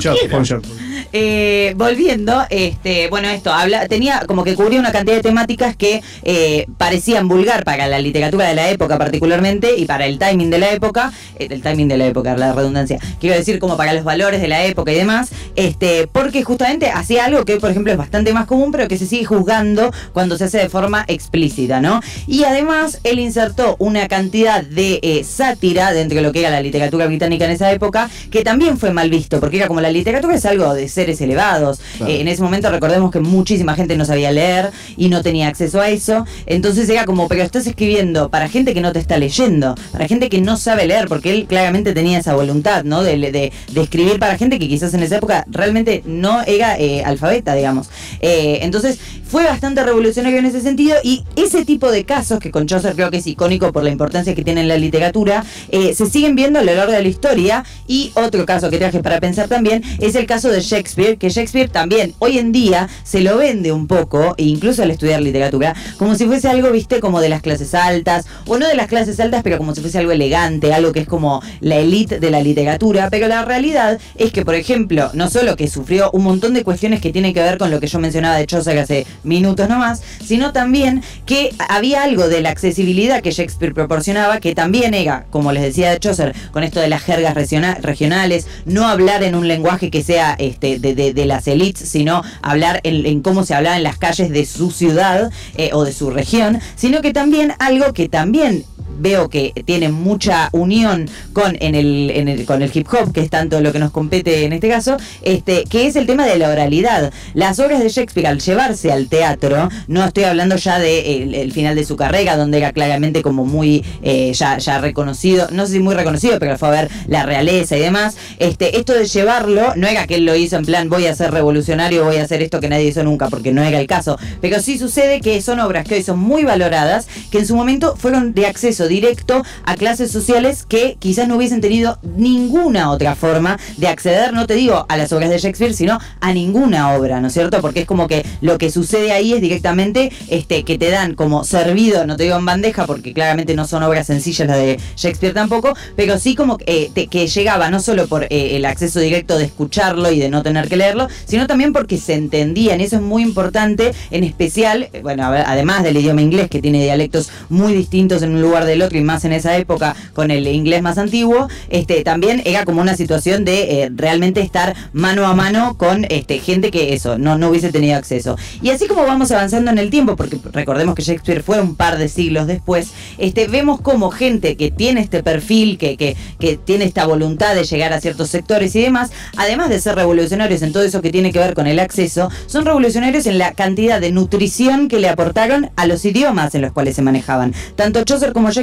Eh, 1.15 1.75
volviendo, 1.77 2.43
este, 2.49 3.07
bueno, 3.07 3.29
esto, 3.29 3.53
habla, 3.53 3.87
tenía 3.87 4.23
como 4.25 4.43
que 4.43 4.55
cubría 4.55 4.79
una 4.79 4.91
cantidad 4.91 5.17
de 5.17 5.21
temáticas 5.21 5.75
que 5.75 6.01
eh, 6.23 6.65
parecían 6.79 7.27
vulgar 7.27 7.63
para 7.63 7.87
la 7.87 7.99
literatura 7.99 8.47
de 8.47 8.55
la 8.55 8.71
época 8.71 8.97
particularmente 8.97 9.75
y 9.77 9.85
para 9.85 10.07
el 10.07 10.17
timing 10.17 10.49
de 10.49 10.57
la 10.57 10.71
época, 10.71 11.13
eh, 11.37 11.49
el 11.51 11.61
timing 11.61 11.87
de 11.87 11.97
la 11.97 12.07
época, 12.07 12.35
la 12.35 12.53
redundancia, 12.53 12.97
quiero 13.19 13.35
decir 13.35 13.59
como 13.59 13.77
para 13.77 13.93
los 13.93 14.03
valores 14.03 14.41
de 14.41 14.47
la 14.47 14.65
época 14.65 14.91
y 14.91 14.95
demás, 14.95 15.29
este, 15.55 16.07
porque 16.07 16.43
justamente 16.43 16.89
hacía 16.89 17.25
algo 17.25 17.45
que, 17.45 17.57
por 17.57 17.69
ejemplo, 17.69 17.91
es 17.91 17.97
bastante 18.03 18.33
más 18.33 18.47
común, 18.47 18.71
pero 18.71 18.89
que 18.89 18.97
se 18.97 19.07
sigue 19.07 19.23
juzgando 19.23 19.91
cuando 20.11 20.37
se 20.37 20.43
hace 20.43 20.57
de 20.57 20.69
forma 20.69 21.05
explícita, 21.07 21.79
¿no? 21.79 22.01
Y 22.27 22.43
además, 22.43 22.99
él 23.03 23.19
insertó 23.19 23.77
una 23.79 24.09
cantidad 24.09 24.61
de 24.61 24.99
eh, 25.01 25.23
sátira 25.23 25.93
dentro 25.93 26.17
de 26.17 26.21
lo 26.21 26.33
que 26.33 26.41
era 26.41 26.49
la 26.49 26.61
literatura 26.61 27.07
británica 27.07 27.45
en 27.45 27.51
esa 27.51 27.71
época, 27.71 28.09
que 28.29 28.43
también 28.43 28.77
fue 28.77 28.91
mal 28.91 29.09
visto, 29.09 29.39
porque 29.39 29.57
era 29.57 29.67
como 29.67 29.79
la 29.79 29.89
literatura 29.89 30.35
es 30.35 30.45
algo 30.45 30.73
de 30.73 30.89
seres 30.89 31.21
elevados. 31.21 31.79
Eh, 32.05 32.19
en 32.19 32.27
ese 32.27 32.43
momento 32.43 32.69
recordemos 32.69 33.09
que 33.09 33.21
muchísima 33.21 33.73
gente 33.75 33.95
no 33.95 34.03
sabía 34.03 34.31
leer 34.31 34.71
y 34.97 35.07
no 35.07 35.21
tenía 35.21 35.47
acceso 35.47 35.79
a 35.79 35.89
eso. 35.89 36.25
Entonces 36.45 36.89
era 36.89 37.05
como, 37.05 37.29
pero 37.29 37.41
estás 37.41 37.65
escribiendo 37.67 38.29
para 38.29 38.49
gente 38.49 38.73
que 38.73 38.81
no 38.81 38.91
te 38.91 38.99
está 38.99 39.17
leyendo, 39.17 39.75
para 39.93 40.07
gente 40.07 40.27
que 40.27 40.41
no 40.41 40.57
sabe 40.57 40.87
leer, 40.87 41.07
porque 41.07 41.31
él 41.31 41.45
claramente 41.47 41.93
tenía 41.93 42.19
esa 42.19 42.35
voluntad, 42.35 42.83
¿no? 42.83 43.01
De, 43.01 43.17
de, 43.17 43.51
escribir 43.81 44.17
para 44.17 44.37
gente 44.37 44.59
que 44.59 44.67
quizás 44.67 44.93
en 44.93 45.03
esa 45.03 45.17
época 45.17 45.45
realmente 45.47 46.03
no 46.05 46.41
era 46.41 46.77
eh, 46.77 47.03
alfabeta, 47.03 47.53
digamos. 47.53 47.89
Eh, 48.21 48.59
entonces 48.61 48.99
fue 49.27 49.45
bastante 49.45 49.83
revolucionario 49.83 50.39
en 50.39 50.45
ese 50.45 50.61
sentido 50.61 50.97
y 51.03 51.23
ese 51.35 51.65
tipo 51.65 51.91
de 51.91 52.05
casos, 52.05 52.39
que 52.39 52.51
con 52.51 52.67
Chaucer 52.67 52.93
creo 52.95 53.09
que 53.09 53.17
es 53.17 53.27
icónico 53.27 53.71
por 53.71 53.83
la 53.83 53.89
importancia 53.89 54.35
que 54.35 54.43
tiene 54.43 54.61
en 54.61 54.67
la 54.67 54.77
literatura, 54.77 55.43
se 55.71 56.05
siguen 56.05 56.35
viendo 56.35 56.59
a 56.59 56.63
lo 56.63 56.73
largo 56.73 56.91
de 56.91 57.01
la 57.01 57.07
historia. 57.07 57.65
Y 57.87 58.11
otro 58.15 58.45
caso 58.45 58.69
que 58.69 58.77
traje 58.77 59.01
para 59.01 59.19
pensar 59.19 59.47
también 59.47 59.83
es 59.99 60.15
el 60.15 60.25
caso 60.25 60.49
de 60.49 60.61
Shakespeare 60.61 61.17
que 61.17 61.29
Shakespeare 61.29 61.69
también 61.69 62.13
hoy 62.19 62.37
en 62.37 62.51
día 62.51 62.89
se 63.03 63.21
lo 63.21 63.37
vende 63.37 63.71
un 63.71 63.87
poco, 63.87 64.35
e 64.37 64.43
incluso 64.43 64.83
al 64.83 64.91
estudiar 64.91 65.21
literatura, 65.21 65.75
como 65.97 66.15
si 66.15 66.25
fuese 66.25 66.47
algo, 66.47 66.71
viste, 66.71 66.99
como 66.99 67.21
de 67.21 67.29
las 67.29 67.41
clases 67.41 67.73
altas, 67.73 68.25
o 68.45 68.57
no 68.57 68.67
de 68.67 68.75
las 68.75 68.87
clases 68.87 69.19
altas, 69.19 69.41
pero 69.43 69.57
como 69.57 69.73
si 69.73 69.81
fuese 69.81 69.99
algo 69.99 70.11
elegante, 70.11 70.73
algo 70.73 70.91
que 70.91 71.01
es 71.01 71.07
como 71.07 71.41
la 71.59 71.77
élite 71.77 72.19
de 72.19 72.29
la 72.29 72.41
literatura, 72.41 73.09
pero 73.09 73.27
la 73.27 73.43
realidad 73.45 73.99
es 74.15 74.31
que, 74.31 74.45
por 74.45 74.55
ejemplo, 74.55 75.09
no 75.13 75.29
solo 75.29 75.55
que 75.55 75.67
sufrió 75.67 76.11
un 76.11 76.23
montón 76.23 76.53
de 76.53 76.63
cuestiones 76.63 77.01
que 77.01 77.11
tienen 77.11 77.33
que 77.33 77.41
ver 77.41 77.57
con 77.57 77.71
lo 77.71 77.79
que 77.79 77.82
que 77.83 77.87
yo 77.87 77.99
mencionaba 77.99 78.37
de 78.37 78.45
Chaucer 78.45 78.79
hace 78.79 79.05
minutos 79.25 79.67
nomás, 79.67 80.01
sino 80.25 80.53
también 80.53 81.03
que 81.25 81.53
había 81.67 82.03
algo 82.03 82.29
de 82.29 82.39
la 82.39 82.49
accesibilidad 82.49 83.21
que 83.21 83.31
Shakespeare 83.31 83.73
proporcionaba, 83.73 84.39
que 84.39 84.55
también 84.55 84.93
era, 84.93 85.25
como 85.31 85.51
les 85.51 85.63
decía 85.63 85.91
de 85.91 85.99
Chaucer, 85.99 86.33
con 86.53 86.63
esto 86.63 86.79
de 86.79 86.87
las 86.87 87.01
jergas 87.03 87.33
regiona- 87.35 87.75
regionales, 87.81 88.47
no 88.63 88.87
hablar 88.87 89.21
en 89.23 89.35
un 89.35 89.49
lenguaje 89.49 89.91
que 89.91 90.01
sea 90.01 90.33
este, 90.39 90.79
de, 90.79 91.25
las 91.25 91.45
elites, 91.45 91.89
sino 91.89 92.23
hablar 92.41 92.79
en, 92.83 93.05
en 93.05 93.21
cómo 93.21 93.43
se 93.43 93.53
hablaba 93.53 93.75
en 93.75 93.83
las 93.83 93.97
calles 93.97 94.29
de 94.29 94.45
su 94.45 94.71
ciudad 94.71 95.29
eh, 95.57 95.71
o 95.73 95.83
de 95.83 95.91
su 95.91 96.09
región, 96.09 96.61
sino 96.77 97.01
que 97.01 97.11
también 97.11 97.53
algo 97.59 97.91
que 97.91 98.07
también 98.07 98.63
veo 98.99 99.29
que 99.29 99.53
tiene 99.65 99.89
mucha 99.89 100.49
unión 100.51 101.09
con 101.33 101.57
en 101.59 101.75
el, 101.75 102.45
con 102.45 102.61
el 102.61 102.71
hip 102.73 102.87
hop, 102.91 103.11
que 103.13 103.21
es 103.21 103.29
tanto 103.29 103.61
lo 103.61 103.71
que 103.71 103.79
nos 103.79 103.91
compete 103.91 104.45
en 104.45 104.53
este 104.53 104.69
caso, 104.69 104.97
este, 105.21 105.63
que 105.65 105.87
es 105.87 105.95
el 105.95 106.05
tema 106.05 106.25
de 106.25 106.37
la 106.37 106.49
oralidad. 106.49 107.11
Las 107.33 107.59
obras 107.59 107.81
de 107.81 107.89
Shakespeare 107.89 108.27
al 108.27 108.39
llevarse 108.39 108.91
al 108.91 109.07
teatro, 109.07 109.69
no 109.87 110.03
estoy 110.03 110.23
hablando 110.23 110.55
ya 110.55 110.79
de 110.79 111.41
el, 111.41 111.51
final 111.51 111.75
de 111.75 111.85
su 111.85 111.95
carrera, 111.95 112.35
donde 112.35 112.57
era 112.57 112.71
claramente 112.71 113.21
como 113.21 113.45
muy 113.45 113.83
eh, 114.01 114.31
ya, 114.33 114.57
ya 114.57 114.79
reconocido, 114.79 115.47
no 115.51 115.65
sé 115.65 115.73
si 115.73 115.79
muy 115.79 115.95
reconocido, 115.95 116.39
pero 116.39 116.57
fue 116.57 116.69
a 116.69 116.71
ver 116.71 116.89
la 117.07 117.23
realeza 117.23 117.77
y 117.77 117.79
demás. 117.79 118.17
Este, 118.39 118.77
esto 118.77 118.93
de 118.93 119.05
llevarlo, 119.05 119.73
no 119.75 119.87
era 119.87 120.07
que 120.07 120.15
él 120.15 120.25
lo 120.25 120.35
hizo 120.35 120.57
en 120.57 120.65
plan 120.65 120.89
voy 120.89 121.07
a 121.07 121.15
ser 121.15 121.31
revolucionario, 121.31 122.05
voy 122.05 122.17
a 122.17 122.23
hacer 122.23 122.41
esto 122.41 122.59
que 122.59 122.69
nadie 122.69 122.85
hizo 122.85 123.03
nunca, 123.03 123.29
porque 123.29 123.51
no 123.51 123.63
era 123.63 123.79
el 123.79 123.87
caso. 123.87 124.17
Pero 124.41 124.59
sí 124.61 124.77
sucede 124.77 125.21
que 125.21 125.41
son 125.41 125.59
obras 125.59 125.85
que 125.85 125.95
hoy 125.95 126.03
son 126.03 126.19
muy 126.19 126.43
valoradas, 126.43 127.07
que 127.31 127.39
en 127.39 127.47
su 127.47 127.55
momento 127.55 127.95
fueron 127.95 128.33
de 128.33 128.47
acceso 128.47 128.82
directo 128.87 129.43
a 129.65 129.75
clases 129.75 130.11
sociales 130.11 130.65
que 130.67 130.97
quizás 130.99 131.27
no 131.27 131.35
hubiesen 131.35 131.61
tenido 131.61 131.99
ninguna 132.15 132.91
otra 132.91 133.15
forma 133.15 133.59
de 133.77 133.87
acceder, 133.87 134.33
no 134.33 134.47
te 134.47 134.55
digo 134.55 134.85
a 134.89 134.97
las 134.97 135.11
obras 135.13 135.29
de 135.29 135.37
Shakespeare, 135.37 135.73
sino 135.73 135.99
a 136.19 136.33
ninguna 136.33 136.93
obra, 136.93 137.19
¿no 137.21 137.27
es 137.27 137.33
cierto? 137.33 137.61
Porque 137.61 137.81
es 137.81 137.85
como 137.85 138.07
que 138.07 138.25
lo 138.41 138.57
que 138.57 138.71
sucede 138.71 139.11
ahí 139.11 139.33
es 139.33 139.41
directamente 139.41 140.11
este, 140.27 140.63
que 140.63 140.77
te 140.77 140.89
dan 140.89 141.15
como 141.15 141.43
servido, 141.43 142.05
no 142.05 142.17
te 142.17 142.23
digo 142.23 142.37
en 142.37 142.45
bandeja, 142.45 142.85
porque 142.85 143.13
claramente 143.13 143.55
no 143.55 143.67
son 143.67 143.83
obras 143.83 144.07
sencillas 144.07 144.47
las 144.47 144.57
de 144.57 144.79
Shakespeare 144.95 145.33
tampoco, 145.33 145.75
pero 145.95 146.17
sí 146.19 146.35
como 146.35 146.57
eh, 146.65 146.91
que 147.09 147.27
llegaba 147.27 147.69
no 147.69 147.79
solo 147.79 148.07
por 148.07 148.23
eh, 148.25 148.55
el 148.55 148.65
acceso 148.65 148.99
directo 148.99 149.37
de 149.37 149.45
escucharlo 149.45 150.11
y 150.11 150.19
de 150.19 150.29
no 150.29 150.43
tener 150.43 150.69
que 150.69 150.77
leerlo, 150.77 151.07
sino 151.25 151.47
también 151.47 151.73
porque 151.73 151.97
se 151.97 152.13
entendían, 152.13 152.81
eso 152.81 152.97
es 152.97 153.01
muy 153.01 153.23
importante, 153.23 153.93
en 154.11 154.23
especial, 154.23 154.89
eh, 154.93 155.01
bueno, 155.01 155.25
además 155.25 155.83
del 155.83 155.97
idioma 155.97 156.21
inglés, 156.21 156.49
que 156.49 156.61
tiene 156.61 156.83
dialectos 156.83 157.29
muy 157.49 157.73
distintos 157.73 158.21
en 158.21 158.35
un 158.35 158.41
lugar 158.41 158.65
del 158.73 158.81
otro, 158.81 158.97
y 158.97 159.03
más 159.03 159.25
en 159.25 159.33
esa 159.33 159.55
época 159.57 159.95
con 160.13 160.31
el 160.31 160.47
inglés 160.47 160.81
más 160.81 160.97
antiguo, 160.97 161.47
este, 161.69 162.03
también 162.03 162.41
era 162.45 162.65
como 162.65 162.81
una 162.81 162.95
situación 162.95 163.45
de 163.45 163.83
eh, 163.83 163.91
realmente 163.95 164.41
estar 164.41 164.75
mano 164.93 165.25
a 165.25 165.33
mano 165.33 165.77
con 165.77 166.05
este, 166.09 166.39
gente 166.39 166.71
que 166.71 166.93
eso, 166.93 167.17
no, 167.17 167.37
no 167.37 167.49
hubiese 167.49 167.71
tenido 167.71 167.97
acceso. 167.97 168.37
Y 168.61 168.69
así 168.69 168.87
como 168.87 169.03
vamos 169.05 169.31
avanzando 169.31 169.71
en 169.71 169.77
el 169.77 169.89
tiempo, 169.89 170.15
porque 170.15 170.37
recordemos 170.51 170.95
que 170.95 171.03
Shakespeare 171.03 171.43
fue 171.43 171.61
un 171.61 171.75
par 171.75 171.97
de 171.97 172.09
siglos 172.09 172.47
después, 172.47 172.91
este, 173.17 173.47
vemos 173.47 173.81
como 173.81 174.11
gente 174.11 174.57
que 174.57 174.71
tiene 174.71 175.01
este 175.01 175.23
perfil, 175.23 175.77
que, 175.77 175.97
que, 175.97 176.15
que 176.39 176.57
tiene 176.57 176.85
esta 176.85 177.05
voluntad 177.05 177.55
de 177.55 177.63
llegar 177.63 177.93
a 177.93 178.01
ciertos 178.01 178.29
sectores 178.29 178.75
y 178.75 178.81
demás, 178.81 179.11
además 179.37 179.69
de 179.69 179.79
ser 179.79 179.95
revolucionarios 179.95 180.61
en 180.61 180.73
todo 180.73 180.83
eso 180.83 181.01
que 181.01 181.11
tiene 181.11 181.31
que 181.31 181.39
ver 181.39 181.53
con 181.53 181.67
el 181.67 181.79
acceso, 181.79 182.29
son 182.47 182.65
revolucionarios 182.65 183.25
en 183.25 183.37
la 183.37 183.53
cantidad 183.53 184.01
de 184.01 184.11
nutrición 184.11 184.87
que 184.87 184.99
le 184.99 185.09
aportaron 185.09 185.69
a 185.75 185.85
los 185.85 186.05
idiomas 186.05 186.55
en 186.55 186.61
los 186.61 186.71
cuales 186.71 186.95
se 186.95 187.01
manejaban. 187.01 187.53
Tanto 187.75 188.03
Chaucer 188.03 188.33
como 188.33 188.49
Shakespeare 188.49 188.62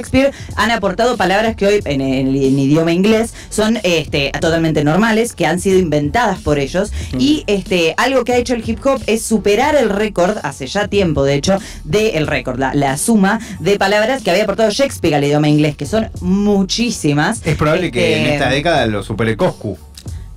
han 0.57 0.71
aportado 0.71 1.17
palabras 1.17 1.57
que 1.57 1.67
hoy 1.67 1.81
en, 1.85 2.01
en- 2.01 2.29
en 2.29 2.59
idioma 2.59 2.93
inglés 2.93 3.33
son 3.51 3.79
este, 3.83 4.31
totalmente 4.41 4.85
normales, 4.85 5.33
que 5.35 5.47
han 5.47 5.61
sido 5.61 5.79
inventadas 5.79 6.39
por 6.41 6.59
ellos. 6.59 6.93
Y 7.19 7.45
este, 7.47 7.95
algo 7.97 8.25
que 8.25 8.33
ha 8.33 8.37
hecho 8.37 8.55
el 8.55 8.69
hip 8.69 8.85
hop 8.87 9.03
es 9.07 9.23
superar 9.23 9.75
el 9.77 9.91
récord, 9.91 10.39
hace 10.43 10.67
ya 10.67 10.89
tiempo 10.89 11.25
de 11.25 11.35
hecho, 11.35 11.59
del 11.85 12.27
récord, 12.27 12.59
la, 12.59 12.75
la 12.75 12.97
suma 12.97 13.41
de 13.61 13.77
palabras 13.79 14.23
que 14.23 14.31
había 14.31 14.45
aportado 14.45 14.71
Shakespeare 14.71 15.15
al 15.17 15.25
idioma 15.25 15.49
inglés, 15.49 15.77
que 15.77 15.87
son 15.87 16.09
muchísimas. 16.21 17.41
Es 17.47 17.57
probable 17.57 17.91
que 17.91 18.17
en 18.17 18.23
Este, 18.23 18.35
esta 18.37 18.51
década 18.51 18.87
lo 18.87 19.03
supere 19.03 19.37
Coscu. 19.37 19.77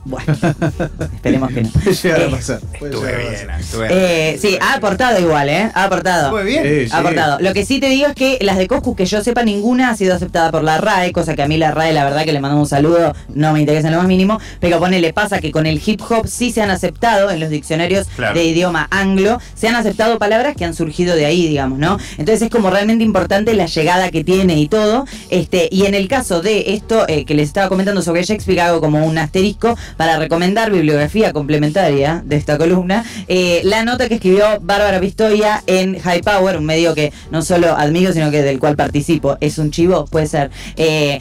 Bueno, 0.06 0.34
esperemos 1.16 1.52
que 1.52 1.62
no. 1.64 1.70
Puede 1.70 1.94
llegar 1.96 2.20
Eh, 2.22 2.26
a 2.26 2.32
pasar. 2.32 2.60
puede 2.80 2.94
Estuve 2.94 3.08
llegar 3.08 3.14
a 3.26 3.30
bien, 3.30 3.46
pasar. 3.48 3.60
estuve. 3.62 3.88
Eh, 3.92 4.38
sí, 4.42 4.58
ha 4.62 4.74
aportado 4.74 5.20
igual, 5.20 5.50
¿eh? 5.50 5.72
Ha 5.74 5.84
aportado. 5.86 6.26
Estuve 6.28 6.44
bien. 6.44 6.64
Sí, 6.64 6.86
sí. 6.88 6.92
Ha 6.94 7.00
aportado. 7.00 7.40
Lo 7.40 7.54
que 7.54 7.66
sí 7.66 7.80
te 7.80 7.88
digo 7.90 8.08
es 8.08 8.14
que 8.16 8.38
las 8.42 8.58
de 8.58 8.68
Coscu, 8.68 8.96
que 8.96 9.06
yo 9.06 9.24
sepa, 9.24 9.44
ninguna 9.44 9.90
ha 9.92 9.96
sido 9.96 10.14
aceptada 10.16 10.52
por 10.52 10.64
la 10.64 10.78
RAE, 10.78 11.12
cosa 11.14 11.36
que 11.36 11.44
a 11.44 11.48
mí 11.48 11.58
la 11.58 11.72
RAE, 11.72 11.94
la 11.94 12.04
verdad 12.04 12.26
que 12.26 12.34
le 12.34 12.40
mandamos 12.40 12.66
un 12.66 12.70
saludo, 12.70 13.16
no 13.34 13.54
me 13.54 13.60
interesa 13.62 13.88
en 13.88 13.94
lo 13.94 14.00
más 14.00 14.08
mínimo, 14.08 14.40
pero 14.60 14.80
ponele, 14.80 15.14
pasa 15.14 15.40
que 15.40 15.52
con 15.52 15.66
el 15.66 15.82
hip 15.86 16.02
hop 16.10 16.28
sí 16.28 16.52
se 16.52 16.62
han 16.62 16.70
aceptado 16.70 17.32
en 17.32 17.40
los 17.40 17.50
diccionarios 17.50 18.08
Claro. 18.16 18.38
de 18.38 18.44
idioma 18.46 18.88
anglo, 18.92 19.40
se 19.56 19.68
han 19.68 19.76
aceptado 19.76 20.20
palabras 20.20 20.56
que 20.56 20.66
han 20.66 20.74
surgido 20.74 21.16
de 21.16 21.26
ahí, 21.26 21.48
digamos, 21.48 21.80
¿no? 21.80 21.98
Entonces 22.18 22.42
es 22.44 22.50
como 22.50 22.70
realmente 22.70 23.04
importante 23.04 23.54
la 23.54 23.66
llegada 23.68 24.12
que 24.12 24.24
tiene 24.24 24.60
y 24.60 24.68
todo. 24.68 25.06
Este, 25.30 25.70
y 25.72 25.86
en 25.86 25.96
el 25.96 26.08
caso 26.08 26.42
de 26.42 26.74
esto 26.74 27.06
eh, 27.08 27.26
que 27.26 27.34
les 27.36 27.48
estaba 27.48 27.70
comentando 27.70 28.02
sobre 28.02 28.24
Shakespeare, 28.24 28.62
hago 28.62 28.82
como 28.82 29.06
un 29.06 29.18
asterisco 29.18 29.78
para 29.98 30.18
recomendar 30.18 30.72
bibliografía 30.72 31.34
complementaria 31.34 32.22
de 32.26 32.36
esta 32.36 32.58
columna, 32.58 33.06
eh, 33.28 33.62
la 33.64 33.84
nota 33.84 34.08
que 34.08 34.16
escribió 34.16 34.60
Bárbara 34.62 35.00
Pistoia 35.00 35.64
en 35.68 36.00
High 36.00 36.22
Power, 36.22 36.58
un 36.58 36.66
medio 36.66 36.94
que 36.94 37.12
no 37.32 37.42
solo 37.42 37.76
admiro, 37.76 38.14
sino 38.14 38.32
que 38.32 38.42
del 38.42 38.60
cual 38.60 38.76
participo. 38.76 39.38
Es 39.40 39.58
un 39.58 39.72
chivo, 39.72 40.06
puede 40.06 40.28
ser. 40.28 40.52
Eh, 40.76 41.20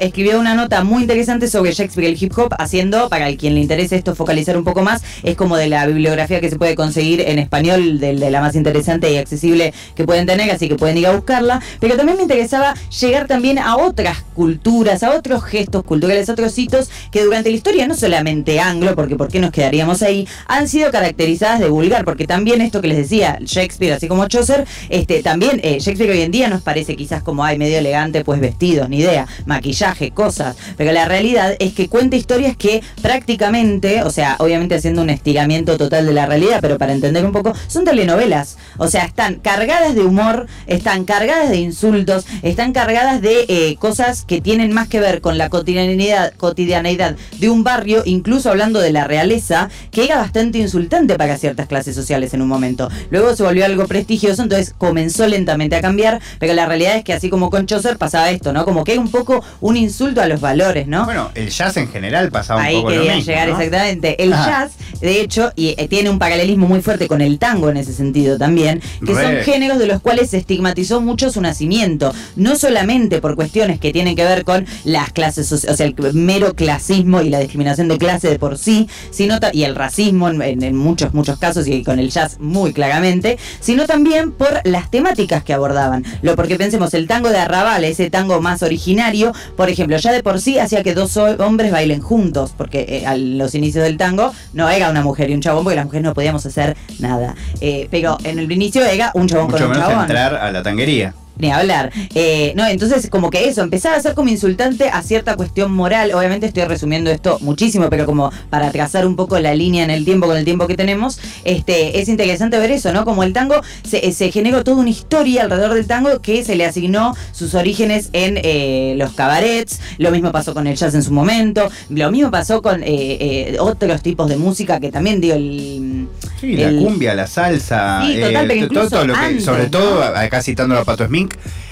escribió 0.00 0.38
una 0.40 0.54
nota 0.54 0.84
muy 0.84 1.02
interesante 1.02 1.48
sobre 1.48 1.72
Shakespeare 1.72 2.08
y 2.08 2.12
el 2.12 2.22
hip 2.22 2.36
hop, 2.36 2.54
haciendo, 2.58 3.08
para 3.08 3.34
quien 3.36 3.54
le 3.54 3.60
interese 3.60 3.96
esto, 3.96 4.14
focalizar 4.14 4.56
un 4.56 4.64
poco 4.64 4.82
más, 4.82 5.02
es 5.22 5.36
como 5.36 5.56
de 5.56 5.68
la 5.68 5.86
bibliografía 5.86 6.40
que 6.40 6.50
se 6.50 6.56
puede 6.56 6.74
conseguir 6.74 7.20
en 7.20 7.38
español, 7.38 8.00
de, 8.00 8.14
la 8.14 8.40
más 8.40 8.54
interesante 8.54 9.12
y 9.12 9.16
accesible 9.16 9.72
que 9.94 10.04
pueden 10.04 10.26
tener, 10.26 10.50
así 10.50 10.68
que 10.68 10.76
pueden 10.76 10.98
ir 10.98 11.06
a 11.06 11.12
buscarla. 11.12 11.60
Pero 11.80 11.96
también 11.96 12.16
me 12.16 12.22
interesaba 12.22 12.74
llegar 13.00 13.26
también 13.26 13.58
a 13.58 13.76
otras 13.76 14.22
culturas, 14.34 15.02
a 15.02 15.14
otros 15.14 15.44
gestos 15.44 15.84
culturales, 15.84 16.28
a 16.28 16.32
otros 16.32 16.56
hitos 16.58 16.90
que 17.10 17.24
durante 17.24 17.50
la 17.50 17.56
historia, 17.56 17.86
no 17.86 17.94
solamente 18.10 18.58
anglo, 18.58 18.96
porque 18.96 19.14
¿por 19.14 19.28
qué 19.28 19.38
nos 19.38 19.52
quedaríamos 19.52 20.02
ahí? 20.02 20.26
Han 20.48 20.66
sido 20.66 20.90
caracterizadas 20.90 21.60
de 21.60 21.68
vulgar, 21.68 22.04
porque 22.04 22.26
también 22.26 22.60
esto 22.60 22.80
que 22.80 22.88
les 22.88 22.96
decía, 22.96 23.38
Shakespeare, 23.40 23.92
así 23.92 24.08
como 24.08 24.26
Chaucer, 24.26 24.66
este, 24.88 25.22
también 25.22 25.60
eh, 25.62 25.78
Shakespeare 25.78 26.10
hoy 26.10 26.22
en 26.22 26.32
día 26.32 26.48
nos 26.48 26.60
parece 26.60 26.96
quizás 26.96 27.22
como, 27.22 27.44
ay, 27.44 27.56
medio 27.56 27.78
elegante, 27.78 28.24
pues 28.24 28.40
vestidos, 28.40 28.88
ni 28.88 28.98
idea, 28.98 29.28
maquillaje, 29.46 30.10
cosas, 30.10 30.56
pero 30.76 30.90
la 30.90 31.04
realidad 31.04 31.54
es 31.60 31.72
que 31.72 31.86
cuenta 31.88 32.16
historias 32.16 32.56
que 32.56 32.82
prácticamente, 33.00 34.02
o 34.02 34.10
sea, 34.10 34.34
obviamente 34.40 34.74
haciendo 34.74 35.02
un 35.02 35.10
estiramiento 35.10 35.76
total 35.76 36.04
de 36.04 36.12
la 36.12 36.26
realidad, 36.26 36.58
pero 36.60 36.78
para 36.78 36.92
entender 36.92 37.24
un 37.24 37.30
poco, 37.30 37.54
son 37.68 37.84
telenovelas, 37.84 38.58
o 38.76 38.88
sea, 38.88 39.04
están 39.04 39.36
cargadas 39.36 39.94
de 39.94 40.00
humor, 40.00 40.48
están 40.66 41.04
cargadas 41.04 41.50
de 41.50 41.58
insultos, 41.58 42.26
están 42.42 42.72
cargadas 42.72 43.22
de 43.22 43.44
eh, 43.46 43.76
cosas 43.78 44.24
que 44.24 44.40
tienen 44.40 44.72
más 44.72 44.88
que 44.88 44.98
ver 44.98 45.20
con 45.20 45.38
la 45.38 45.48
cotidianidad, 45.48 46.32
cotidianeidad 46.34 47.14
de 47.38 47.48
un 47.48 47.62
barrio, 47.62 47.99
incluso 48.04 48.50
hablando 48.50 48.80
de 48.80 48.92
la 48.92 49.04
realeza, 49.04 49.68
que 49.90 50.04
era 50.04 50.16
bastante 50.16 50.58
insultante 50.58 51.16
para 51.16 51.36
ciertas 51.38 51.66
clases 51.66 51.94
sociales 51.94 52.34
en 52.34 52.42
un 52.42 52.48
momento. 52.48 52.88
Luego 53.10 53.34
se 53.34 53.42
volvió 53.42 53.64
algo 53.64 53.86
prestigioso, 53.86 54.42
entonces 54.42 54.74
comenzó 54.76 55.26
lentamente 55.26 55.76
a 55.76 55.80
cambiar, 55.80 56.20
pero 56.38 56.54
la 56.54 56.66
realidad 56.66 56.96
es 56.96 57.04
que 57.04 57.12
así 57.12 57.30
como 57.30 57.50
con 57.50 57.66
Chaucer 57.66 57.98
pasaba 57.98 58.30
esto, 58.30 58.52
¿no? 58.52 58.64
Como 58.64 58.84
que 58.84 58.92
era 58.92 59.00
un 59.00 59.10
poco 59.10 59.44
un 59.60 59.76
insulto 59.76 60.20
a 60.20 60.26
los 60.26 60.40
valores, 60.40 60.86
¿no? 60.86 61.04
Bueno, 61.04 61.30
el 61.34 61.50
jazz 61.50 61.76
en 61.76 61.88
general 61.88 62.30
pasaba 62.30 62.62
Ahí 62.62 62.76
un 62.76 62.82
poco 62.82 62.94
lo 62.94 63.02
quería 63.02 63.20
llegar 63.20 63.48
¿no? 63.48 63.54
exactamente. 63.56 64.22
El 64.22 64.32
Ajá. 64.32 64.50
jazz, 64.50 64.72
de 65.00 65.20
hecho, 65.20 65.52
y 65.56 65.74
eh, 65.78 65.88
tiene 65.88 66.10
un 66.10 66.18
paralelismo 66.18 66.66
muy 66.66 66.80
fuerte 66.80 67.08
con 67.08 67.20
el 67.20 67.38
tango 67.38 67.70
en 67.70 67.76
ese 67.76 67.92
sentido 67.92 68.38
también, 68.38 68.80
que 69.04 69.14
son 69.14 69.36
géneros 69.42 69.78
de 69.78 69.86
los 69.86 70.00
cuales 70.00 70.30
se 70.30 70.38
estigmatizó 70.38 71.00
mucho 71.00 71.30
su 71.30 71.40
nacimiento, 71.40 72.12
no 72.36 72.56
solamente 72.56 73.20
por 73.20 73.36
cuestiones 73.36 73.80
que 73.80 73.92
tienen 73.92 74.16
que 74.16 74.24
ver 74.24 74.44
con 74.44 74.66
las 74.84 75.12
clases, 75.12 75.50
o 75.52 75.58
sea, 75.58 75.86
el 75.86 75.94
mero 76.14 76.54
clasismo 76.54 77.22
y 77.22 77.30
la 77.30 77.40
discriminación 77.40 77.88
de 77.90 77.98
clase 77.98 78.30
de 78.30 78.38
por 78.38 78.56
sí, 78.56 78.88
sino 79.10 79.38
y 79.52 79.64
el 79.64 79.74
racismo 79.74 80.28
en, 80.28 80.40
en- 80.42 80.62
en 80.62 80.76
muchos 80.76 81.12
muchos 81.14 81.38
casos 81.38 81.66
y 81.66 81.82
con 81.84 81.98
el 81.98 82.10
jazz 82.10 82.38
muy 82.40 82.72
claramente, 82.72 83.38
sino 83.60 83.86
también 83.86 84.32
por 84.32 84.60
las 84.64 84.90
temáticas 84.90 85.44
que 85.44 85.52
abordaban. 85.52 86.04
Lo 86.22 86.36
porque 86.36 86.56
pensemos 86.56 86.94
el 86.94 87.06
tango 87.06 87.28
de 87.30 87.38
Arrabal, 87.38 87.84
ese 87.84 88.08
tango 88.10 88.40
más 88.40 88.62
originario, 88.62 89.32
por 89.56 89.68
ejemplo, 89.68 89.96
ya 89.98 90.12
de 90.12 90.22
por 90.22 90.40
sí 90.40 90.58
hacía 90.58 90.82
que 90.82 90.94
dos 90.94 91.16
ho- 91.16 91.36
hombres 91.44 91.72
bailen 91.72 92.00
juntos, 92.00 92.54
porque 92.56 92.86
eh, 92.88 93.06
a 93.06 93.16
los 93.16 93.54
inicios 93.54 93.84
del 93.84 93.96
tango 93.96 94.32
no 94.52 94.68
era 94.70 94.90
una 94.90 95.02
mujer 95.02 95.30
y 95.30 95.34
un 95.34 95.40
chabón, 95.40 95.64
porque 95.64 95.76
las 95.76 95.84
mujeres 95.86 96.04
no 96.04 96.14
podíamos 96.14 96.44
hacer 96.46 96.76
nada. 96.98 97.34
Eh, 97.60 97.88
pero 97.90 98.16
en 98.24 98.38
el 98.38 98.50
inicio 98.50 98.84
era 98.84 99.10
un 99.14 99.26
chabón 99.28 99.46
Mucho 99.46 99.56
con 99.58 99.64
un 99.66 99.70
menos 99.72 99.88
chabón. 99.88 100.02
entrar 100.04 100.34
a 100.36 100.52
la 100.52 100.62
tanguería. 100.62 101.14
Ni 101.40 101.50
hablar. 101.50 101.90
Eh, 102.14 102.52
no, 102.56 102.66
entonces 102.66 103.08
como 103.10 103.30
que 103.30 103.48
eso, 103.48 103.62
empezaba 103.62 103.96
a 103.96 104.00
ser 104.00 104.14
como 104.14 104.28
insultante 104.28 104.88
a 104.88 105.02
cierta 105.02 105.36
cuestión 105.36 105.72
moral. 105.72 106.12
Obviamente 106.12 106.46
estoy 106.46 106.64
resumiendo 106.64 107.10
esto 107.10 107.38
muchísimo, 107.40 107.88
pero 107.90 108.06
como 108.06 108.30
para 108.50 108.70
trazar 108.70 109.06
un 109.06 109.16
poco 109.16 109.38
la 109.38 109.54
línea 109.54 109.84
en 109.84 109.90
el 109.90 110.04
tiempo 110.04 110.26
con 110.26 110.36
el 110.36 110.44
tiempo 110.44 110.66
que 110.66 110.76
tenemos, 110.76 111.18
este, 111.44 112.00
es 112.00 112.08
interesante 112.08 112.58
ver 112.58 112.70
eso, 112.70 112.92
¿no? 112.92 113.04
Como 113.04 113.22
el 113.22 113.32
tango 113.32 113.60
se, 113.82 114.12
se 114.12 114.30
generó 114.30 114.64
toda 114.64 114.78
una 114.78 114.90
historia 114.90 115.42
alrededor 115.42 115.74
del 115.74 115.86
tango 115.86 116.20
que 116.20 116.44
se 116.44 116.54
le 116.56 116.64
asignó 116.66 117.14
sus 117.32 117.54
orígenes 117.54 118.10
en 118.12 118.38
eh, 118.42 118.94
los 118.96 119.12
cabarets, 119.12 119.80
lo 119.98 120.10
mismo 120.10 120.32
pasó 120.32 120.54
con 120.54 120.66
el 120.66 120.76
jazz 120.76 120.94
en 120.94 121.02
su 121.02 121.12
momento, 121.12 121.70
lo 121.88 122.10
mismo 122.10 122.30
pasó 122.30 122.62
con 122.62 122.82
eh, 122.82 122.86
eh, 122.88 123.56
otros 123.58 124.02
tipos 124.02 124.28
de 124.28 124.36
música 124.36 124.80
que 124.80 124.90
también 124.90 125.20
dio 125.20 125.34
el 125.34 126.08
Sí, 126.40 126.56
la 126.56 126.70
cumbia, 126.70 127.14
la 127.14 127.26
salsa, 127.26 128.02
Sí, 128.06 128.18
total, 128.20 128.46
pero 128.48 128.60
to- 128.60 128.64
incluso 128.66 128.88
todo 128.90 129.04
lo 129.06 129.14
que, 129.14 129.20
antes, 129.20 129.44
sobre 129.44 129.64
¿no? 129.64 129.70
todo, 129.70 130.02
acá 130.02 130.42
citando 130.42 130.78
a 130.78 130.84
Pato 130.84 131.06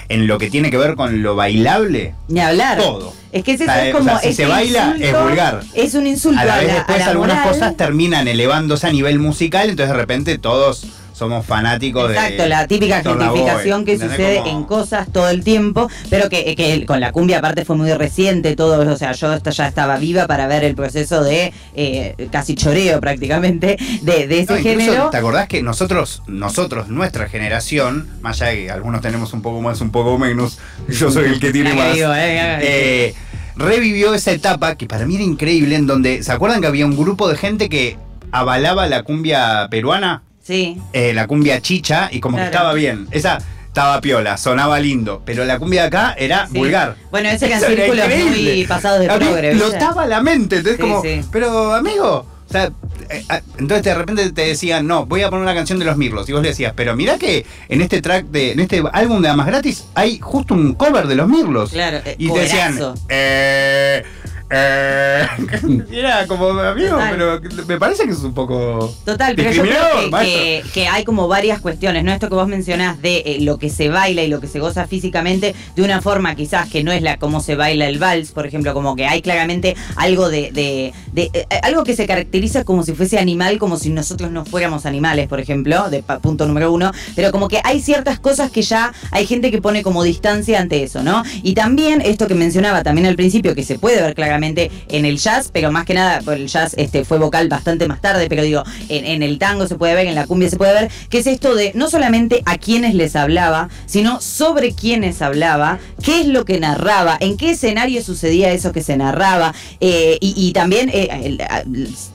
En 0.09 0.25
lo 0.25 0.39
que 0.39 0.49
tiene 0.49 0.71
que 0.71 0.77
ver 0.77 0.95
con 0.95 1.21
lo 1.21 1.35
bailable, 1.35 2.15
Ni 2.29 2.39
hablar. 2.39 2.77
todo. 2.79 3.13
Es 3.31 3.43
que 3.43 3.51
es, 3.51 3.61
eso, 3.61 3.69
O 3.71 3.73
sea, 3.75 3.87
es 3.87 3.93
o 3.93 3.97
como. 3.99 4.09
sea, 4.09 4.19
si 4.21 4.27
ese 4.29 4.43
se 4.43 4.45
baila, 4.49 4.95
es 4.99 5.21
vulgar. 5.21 5.61
Es 5.75 5.93
un 5.93 6.07
insulto 6.07 6.39
a 6.41 6.45
la 6.45 6.57
vez 6.57 6.71
a 6.71 6.73
después 6.75 7.01
a 7.03 7.09
algunas 7.11 7.37
moral. 7.37 7.53
cosas 7.53 7.77
terminan 7.77 8.27
elevándose 8.27 8.87
a 8.87 8.91
nivel 8.91 9.19
musical, 9.19 9.69
entonces 9.69 9.93
de 9.93 9.99
repente 9.99 10.37
todos 10.39 10.85
somos 11.19 11.45
fanáticos 11.45 12.07
de... 12.09 12.15
Exacto, 12.15 12.47
la 12.47 12.65
típica 12.65 13.03
gentrificación 13.03 13.85
que 13.85 13.99
sucede 13.99 14.37
Como- 14.37 14.49
en 14.49 14.63
cosas 14.63 15.11
todo 15.11 15.29
el 15.29 15.43
tiempo, 15.43 15.89
pero 16.09 16.29
que, 16.29 16.55
que 16.55 16.85
con 16.85 16.99
la 16.99 17.11
cumbia 17.11 17.39
aparte 17.39 17.65
fue 17.65 17.75
muy 17.75 17.93
reciente 17.93 18.55
todo, 18.55 18.91
o 18.91 18.97
sea, 18.97 19.11
yo 19.11 19.29
hasta 19.29 19.51
ya 19.51 19.67
estaba 19.67 19.97
viva 19.97 20.25
para 20.27 20.47
ver 20.47 20.63
el 20.63 20.75
proceso 20.75 21.23
de 21.23 21.53
eh, 21.75 22.15
casi 22.31 22.55
choreo 22.55 22.99
prácticamente 23.01 23.77
de, 24.01 24.27
de 24.27 24.39
ese 24.39 24.53
No, 24.53 24.59
género. 24.59 25.09
¿Te 25.09 25.17
acordás 25.17 25.47
que 25.47 25.61
nosotros, 25.61 26.23
nosotros, 26.27 26.87
nuestra 26.87 27.27
generación, 27.29 28.07
más 28.21 28.41
allá 28.41 28.51
de 28.51 28.57
que 28.63 28.71
algunos 28.71 29.01
tenemos 29.01 29.33
un 29.33 29.41
poco 29.41 29.61
más, 29.61 29.81
un 29.81 29.91
poco 29.91 30.17
menos, 30.17 30.57
yo 30.87 31.11
soy 31.11 31.25
el 31.25 31.39
que 31.39 31.51
tiene 31.51 31.73
más, 31.75 31.93
digo, 31.93 32.13
eh, 32.15 32.59
eh, 32.61 33.13
revivió 33.57 34.13
esa 34.13 34.31
etapa 34.31 34.75
que 34.75 34.87
para 34.87 35.05
mí 35.05 35.15
era 35.15 35.23
increíble, 35.25 35.75
en 35.75 35.85
donde, 35.85 36.23
¿se 36.23 36.31
acuerdan 36.31 36.61
que 36.61 36.67
había 36.67 36.85
un 36.85 36.95
grupo 36.97 37.27
de 37.27 37.35
gente 37.35 37.67
que 37.67 37.97
avalaba 38.31 38.87
la 38.87 39.03
cumbia 39.03 39.67
peruana? 39.69 40.23
Sí. 40.49 40.81
Eh, 40.93 41.13
la 41.13 41.27
cumbia 41.27 41.61
chicha, 41.61 42.09
y 42.11 42.19
como 42.19 42.37
Claro. 42.37 42.49
que 42.49 42.55
estaba 42.55 42.73
bien. 42.73 43.07
Esa 43.11 43.37
estaba 43.67 44.01
piola, 44.01 44.35
sonaba 44.35 44.79
lindo, 44.79 45.21
pero 45.23 45.45
la 45.45 45.59
cumbia 45.59 45.81
de 45.81 45.87
acá 45.89 46.15
era 46.17 46.47
Sí. 46.47 46.57
vulgar. 46.57 46.95
Bueno, 47.11 47.29
ese 47.29 47.45
eran 47.45 47.63
era 47.63 47.67
círculos 47.75 48.05
muy 48.07 48.65
pasados 48.65 48.99
de 48.99 49.05
progre. 49.07 49.51
Estaba 49.51 50.07
la 50.07 50.21
mente, 50.23 50.55
entonces 50.57 50.77
Sí, 50.77 50.81
como, 50.81 51.03
sí. 51.03 51.21
pero 51.31 51.75
amigo, 51.75 52.25
o 52.49 52.51
sea, 52.51 52.71
eh, 53.11 53.23
ah, 53.29 53.41
entonces 53.59 53.83
de 53.83 53.93
repente 53.93 54.31
te 54.31 54.41
decían, 54.47 54.87
no, 54.87 55.05
voy 55.05 55.21
a 55.21 55.29
poner 55.29 55.43
una 55.43 55.53
canción 55.53 55.77
de 55.77 55.85
los 55.85 55.97
Mirlos, 55.97 56.27
y 56.27 56.31
vos 56.33 56.41
le 56.41 56.47
decías, 56.49 56.73
pero 56.75 56.95
mirá 56.95 57.19
que 57.19 57.45
en 57.69 57.81
este 57.81 58.01
track 58.01 58.25
de, 58.25 58.53
en 58.53 58.59
este 58.59 58.81
álbum 58.91 59.21
de 59.21 59.27
Damas 59.27 59.45
Gratis 59.45 59.85
hay 59.93 60.17
justo 60.19 60.55
un 60.55 60.73
cover 60.73 61.05
de 61.05 61.13
los 61.13 61.27
Mirlos. 61.27 61.69
Claro, 61.69 61.99
eh, 62.05 62.15
Y 62.17 62.31
te 62.31 62.39
decían, 62.39 62.79
eh, 63.07 64.03
eh, 64.49 65.27
era 65.91 66.25
como, 66.27 66.49
amigo, 66.49 66.89
Total. 66.91 67.11
pero 67.41 67.65
me 67.67 67.77
parece 67.77 68.05
que 68.05 68.11
es 68.11 68.19
un 68.19 68.33
poco 68.33 68.93
Total, 69.05 69.35
pero 69.35 69.51
yo 69.51 69.61
creo 69.63 70.01
que, 70.01 70.09
maestro. 70.09 70.39
que- 70.41 70.63
que 70.73 70.87
hay 70.87 71.03
como 71.03 71.27
varias 71.27 71.59
cuestiones, 71.61 72.03
¿no? 72.03 72.11
Esto 72.11 72.29
que 72.29 72.35
vos 72.35 72.47
mencionás 72.47 73.01
de 73.01 73.17
eh, 73.25 73.37
lo 73.41 73.57
que 73.59 73.69
se 73.69 73.89
baila 73.89 74.23
y 74.23 74.27
lo 74.27 74.39
que 74.39 74.47
se 74.47 74.59
goza 74.59 74.87
físicamente 74.87 75.53
de 75.75 75.81
una 75.83 76.01
forma 76.01 76.35
quizás 76.35 76.69
que 76.69 76.83
no 76.83 76.91
es 76.91 77.01
la 77.01 77.17
cómo 77.17 77.41
se 77.41 77.55
baila 77.55 77.87
el 77.87 77.99
vals, 77.99 78.31
por 78.31 78.47
ejemplo, 78.47 78.73
como 78.73 78.95
que 78.95 79.05
hay 79.05 79.21
claramente 79.21 79.75
algo 79.95 80.29
de, 80.29 80.51
de- 80.51 80.93
de- 81.13 81.29
eh, 81.33 81.45
algo 81.63 81.83
que 81.83 81.95
se 81.95 82.07
caracteriza 82.07 82.63
como 82.63 82.83
si 82.83 82.93
fuese 82.93 83.19
animal, 83.19 83.57
como 83.59 83.77
si 83.77 83.89
nosotros 83.89 84.31
no 84.31 84.45
fuéramos 84.45 84.85
animales, 84.85 85.27
por 85.27 85.39
ejemplo, 85.39 85.89
de 85.89 86.01
punto 86.21 86.47
número 86.47 86.71
uno, 86.71 86.91
pero 87.15 87.31
como 87.31 87.47
que 87.49 87.61
hay 87.63 87.81
ciertas 87.81 88.19
cosas 88.19 88.49
que 88.51 88.61
ya 88.63 88.93
hay 89.11 89.25
gente 89.27 89.51
que 89.51 89.61
pone 89.61 89.83
como 89.83 90.03
distancia 90.03 90.59
ante 90.59 90.81
eso, 90.83 91.03
¿no? 91.03 91.23
Y 91.43 91.53
también 91.53 92.01
esto 92.01 92.27
que 92.27 92.35
mencionaba 92.35 92.83
también 92.83 93.05
al 93.07 93.15
principio, 93.15 93.53
que 93.53 93.63
se 93.63 93.77
puede 93.77 94.01
ver 94.01 94.15
claramente 94.15 94.38
en 94.43 95.05
el 95.05 95.17
jazz, 95.17 95.49
pero 95.51 95.71
más 95.71 95.85
que 95.85 95.93
nada, 95.93 96.21
por 96.21 96.35
el 96.35 96.47
jazz 96.47 96.73
este, 96.77 97.05
fue 97.05 97.17
vocal 97.17 97.47
bastante 97.47 97.87
más 97.87 98.01
tarde, 98.01 98.27
pero 98.29 98.43
digo, 98.43 98.63
en, 98.89 99.05
en 99.05 99.23
el 99.23 99.37
tango 99.39 99.67
se 99.67 99.75
puede 99.75 99.95
ver, 99.95 100.07
en 100.07 100.15
la 100.15 100.27
cumbia 100.27 100.49
se 100.49 100.57
puede 100.57 100.73
ver, 100.73 100.91
que 101.09 101.19
es 101.19 101.27
esto 101.27 101.55
de 101.55 101.71
no 101.75 101.89
solamente 101.89 102.41
a 102.45 102.57
quienes 102.57 102.95
les 102.95 103.15
hablaba, 103.15 103.69
sino 103.85 104.21
sobre 104.21 104.73
quiénes 104.73 105.21
hablaba, 105.21 105.79
qué 105.99 106.21
es 106.21 106.27
lo 106.27 106.45
que 106.45 106.59
narraba, 106.59 107.17
en 107.19 107.37
qué 107.37 107.51
escenario 107.51 108.03
sucedía 108.03 108.51
eso 108.51 108.71
que 108.71 108.83
se 108.83 108.97
narraba, 108.97 109.53
eh, 109.79 110.17
y, 110.21 110.33
y 110.35 110.53
también 110.53 110.89
eh, 110.93 111.37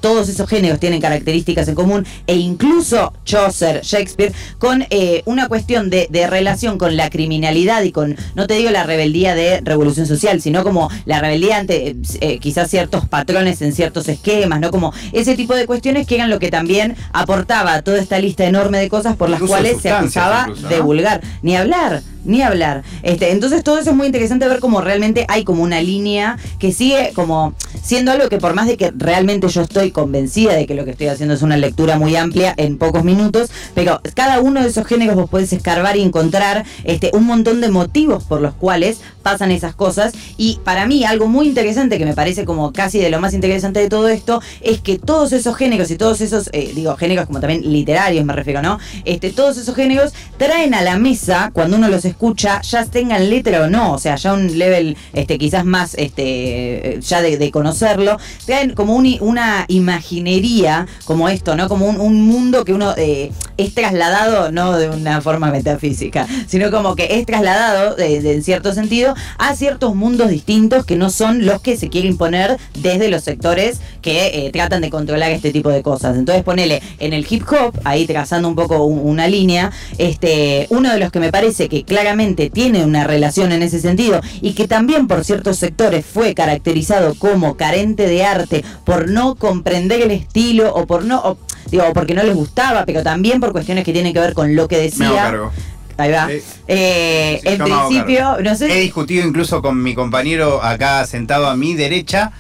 todos 0.00 0.29
esos 0.29 0.49
géneros 0.49 0.81
tienen 0.81 1.00
características 1.00 1.69
en 1.69 1.75
común, 1.75 2.07
e 2.26 2.37
incluso 2.37 3.12
Chaucer, 3.25 3.83
Shakespeare, 3.83 4.33
con 4.59 4.87
eh, 4.91 5.23
una 5.26 5.49
cuestión 5.49 5.91
de, 5.91 6.07
de 6.11 6.26
relación 6.26 6.79
con 6.79 6.97
la 6.97 7.11
criminalidad 7.11 7.83
y 7.83 7.93
con, 7.93 8.17
no 8.35 8.47
te 8.47 8.55
digo 8.55 8.71
la 8.71 8.85
rebeldía 8.85 9.35
de 9.35 9.61
revolución 9.61 10.07
social, 10.07 10.41
sino 10.41 10.62
como 10.62 10.91
la 11.05 11.21
rebeldía 11.21 11.59
ante 11.59 11.97
quizás 12.41 12.71
ciertos 12.71 13.09
patrones 13.09 13.62
en 13.62 13.73
ciertos 13.73 14.09
esquemas, 14.09 14.61
¿no? 14.61 14.71
Como 14.71 14.93
ese 15.12 15.35
tipo 15.35 15.55
de 15.55 15.67
cuestiones 15.67 16.07
que 16.07 16.17
eran 16.17 16.31
lo 16.31 16.38
que 16.38 16.50
también 16.50 16.97
aportaba 17.12 17.83
toda 17.83 17.99
esta 17.99 18.19
lista 18.19 18.45
enorme 18.45 18.79
de 18.79 18.88
cosas 18.88 19.17
por 19.17 19.29
las 19.29 19.41
Incluso 19.41 19.53
cuales 19.53 19.81
se 19.81 19.91
acusaba 19.91 20.47
incluso, 20.49 20.69
de 20.69 20.81
vulgar. 20.81 21.21
Ni 21.43 21.57
hablar, 21.57 22.03
ni 22.25 22.43
hablar. 22.43 22.83
Este, 23.03 23.31
entonces 23.33 23.62
todo 23.62 23.74
eso 23.78 23.90
es 23.90 23.97
muy 23.97 24.07
interesante 24.07 24.49
ver 24.49 24.61
cómo 24.61 24.81
realmente 24.81 25.25
hay 25.28 25.45
como 25.45 25.62
una 25.62 25.81
línea 25.81 26.38
que 26.59 26.73
sigue 26.73 27.12
como 27.14 27.54
siendo 27.83 28.12
algo 28.12 28.28
que 28.28 28.38
por 28.38 28.54
más 28.54 28.66
de 28.66 28.76
que 28.76 28.93
realmente 28.97 29.49
yo 29.49 29.62
estoy 29.62 29.90
convencida 29.90 30.54
de 30.54 30.66
que 30.66 30.75
lo 30.75 30.85
que 30.85 30.93
estoy 30.93 31.09
haciendo 31.09 31.35
es 31.35 31.43
una 31.43 31.57
lectura 31.57 31.99
muy 31.99 32.16
amplia 32.16 32.54
en 32.57 32.78
pocos 32.78 33.04
minutos, 33.04 33.50
pero 33.75 34.00
cada 34.14 34.40
uno 34.40 34.62
de 34.62 34.69
esos 34.69 34.87
géneros 34.87 35.16
vos 35.16 35.28
podés 35.28 35.52
escarbar 35.52 35.97
y 35.97 36.02
encontrar 36.02 36.64
este, 36.85 37.11
un 37.14 37.25
montón 37.25 37.61
de 37.61 37.69
motivos 37.71 38.25
por 38.25 38.40
los 38.40 38.54
cuales 38.54 38.99
pasan 39.25 39.50
esas 39.50 39.75
cosas 39.75 40.12
y 40.37 40.61
para 40.62 40.87
mí 40.87 41.04
algo 41.04 41.26
muy 41.26 41.49
interesante 41.49 41.99
que 41.99 42.04
me 42.04 42.14
parece 42.14 42.45
como 42.45 42.73
casi 42.73 43.00
de 43.00 43.11
lo 43.11 43.19
más 43.21 43.35
interesante 43.35 43.81
de 43.81 43.88
todo 43.88 44.09
esto 44.09 44.40
es 44.61 44.81
que 44.81 44.99
todos 44.99 45.33
esos 45.33 45.57
géneros 45.57 45.90
y 45.90 45.97
todos 45.97 46.21
esos, 46.21 46.49
eh, 46.52 46.71
digo, 46.75 46.95
géneros 46.97 47.26
como 47.26 47.40
también 47.40 47.62
literarios 47.72 48.25
me 48.25 48.33
refiero, 48.35 48.62
¿no? 48.62 48.79
Este, 49.05 49.31
todos 49.31 49.57
esos 49.57 49.75
géneros 49.75 50.12
traen 50.37 50.75
a 50.75 50.83
la 50.83 50.99
mesa, 50.99 51.51
cuando 51.53 51.77
uno 51.77 51.88
los 51.88 52.05
escucha, 52.05 52.61
ya 52.62 52.85
tengan 52.87 53.29
letra 53.31 53.62
o 53.62 53.66
no, 53.66 53.94
o 53.94 53.99
sea, 53.99 54.16
ya 54.16 54.35
un 54.35 54.59
level 54.59 54.96
este, 55.14 55.38
quizás 55.38 55.64
más 55.64 55.94
este, 55.94 56.99
ya 57.01 57.22
de, 57.22 57.51
conocerlo, 57.51 58.18
traen 58.46 58.75
como 58.75 58.94
una 58.96 59.64
imaginería 59.68 60.87
como 61.07 61.29
esto, 61.29 61.57
¿no? 61.57 61.68
Como 61.68 61.87
un, 61.87 62.01
un 62.01 62.20
mundo 62.27 62.64
que 62.64 62.72
uno 62.75 62.94
eh, 62.96 63.33
es 63.57 63.75
trasladado, 63.75 64.53
no 64.53 64.77
de 64.77 64.90
una 64.90 65.20
forma 65.20 65.51
metafísica, 65.51 66.27
sino 66.46 66.70
como 66.70 66.94
que 66.94 67.18
es 67.18 67.27
trasladado, 67.27 67.94
de- 67.96 68.20
de- 68.20 68.35
en 68.35 68.42
cierto 68.44 68.72
sentido, 68.75 69.13
a 69.38 69.55
ciertos 69.57 69.94
mundos 69.94 70.29
distintos 70.31 70.85
que 70.87 70.96
no 70.96 71.11
son 71.11 71.44
los 71.46 71.61
que 71.61 71.77
se 71.77 71.88
quiere 71.88 72.09
imponer 72.09 72.57
desde 72.79 73.09
los 73.09 73.22
sectores 73.24 73.81
que 74.03 74.46
eh, 74.46 74.50
tratan 74.53 74.83
de 74.83 74.90
controlar 74.90 75.31
este 75.33 75.53
tipo 75.53 75.70
de 75.70 75.83
cosas. 75.83 76.16
Entonces 76.16 76.44
ponele 76.44 76.83
en 76.98 77.12
el 77.12 77.27
hip 77.29 77.44
hop, 77.50 77.79
ahí 77.85 78.07
trazando 78.07 78.48
un 78.48 78.55
poco 78.55 78.85
un- 78.85 78.98
una 79.00 79.29
línea, 79.29 79.70
este, 79.98 80.66
uno 80.70 80.92
de 80.92 80.98
los 80.98 81.11
que 81.11 81.20
me 81.20 81.31
parece 81.33 81.68
que 81.68 81.85
claramente 81.85 82.50
tiene 82.50 82.85
una 82.85 83.05
relación 83.05 83.53
en 83.53 83.62
ese 83.62 83.81
sentido 83.81 84.20
y 84.40 84.53
que 84.53 84.68
también 84.68 85.07
por 85.09 85.24
ciertos 85.24 85.59
sectores 85.59 86.05
fue 86.05 86.35
caracterizado 86.35 87.14
como 87.14 87.57
carente 87.57 88.07
de 88.07 88.24
arte 88.24 88.64
por 88.85 89.09
no 89.09 89.35
comprender 89.35 90.03
el 90.03 90.11
estilo 90.11 90.72
o 90.74 90.87
por 90.87 91.05
no, 91.05 91.20
o, 91.24 91.38
digo, 91.70 91.85
porque 91.94 92.14
no 92.14 92.22
les 92.22 92.35
gustaba, 92.35 92.85
pero 92.85 93.03
también 93.03 93.40
por 93.40 93.53
cuestiones 93.53 93.85
que 93.85 93.92
tienen 93.92 94.12
que 94.12 94.20
ver 94.20 94.35
con 94.35 94.55
lo 94.55 94.68
que 94.68 94.77
Me 94.77 94.83
decía. 94.83 95.07
hago 95.09 95.16
cargo. 95.16 95.53
Ahí 95.96 96.11
va. 96.11 96.30
Eh, 96.30 96.42
Eh, 96.66 97.40
sí, 97.42 97.48
en 97.48 97.59
principio, 97.59 98.37
no 98.42 98.54
sé. 98.57 98.72
He 98.76 98.80
discutido 98.80 99.26
incluso 99.26 99.62
con 99.62 99.83
mi 99.83 99.94
compañero 99.94 100.62
acá 100.62 101.07
sentado 101.07 101.46
a 101.48 101.57
mi 101.57 101.74
derecha. 101.74 102.33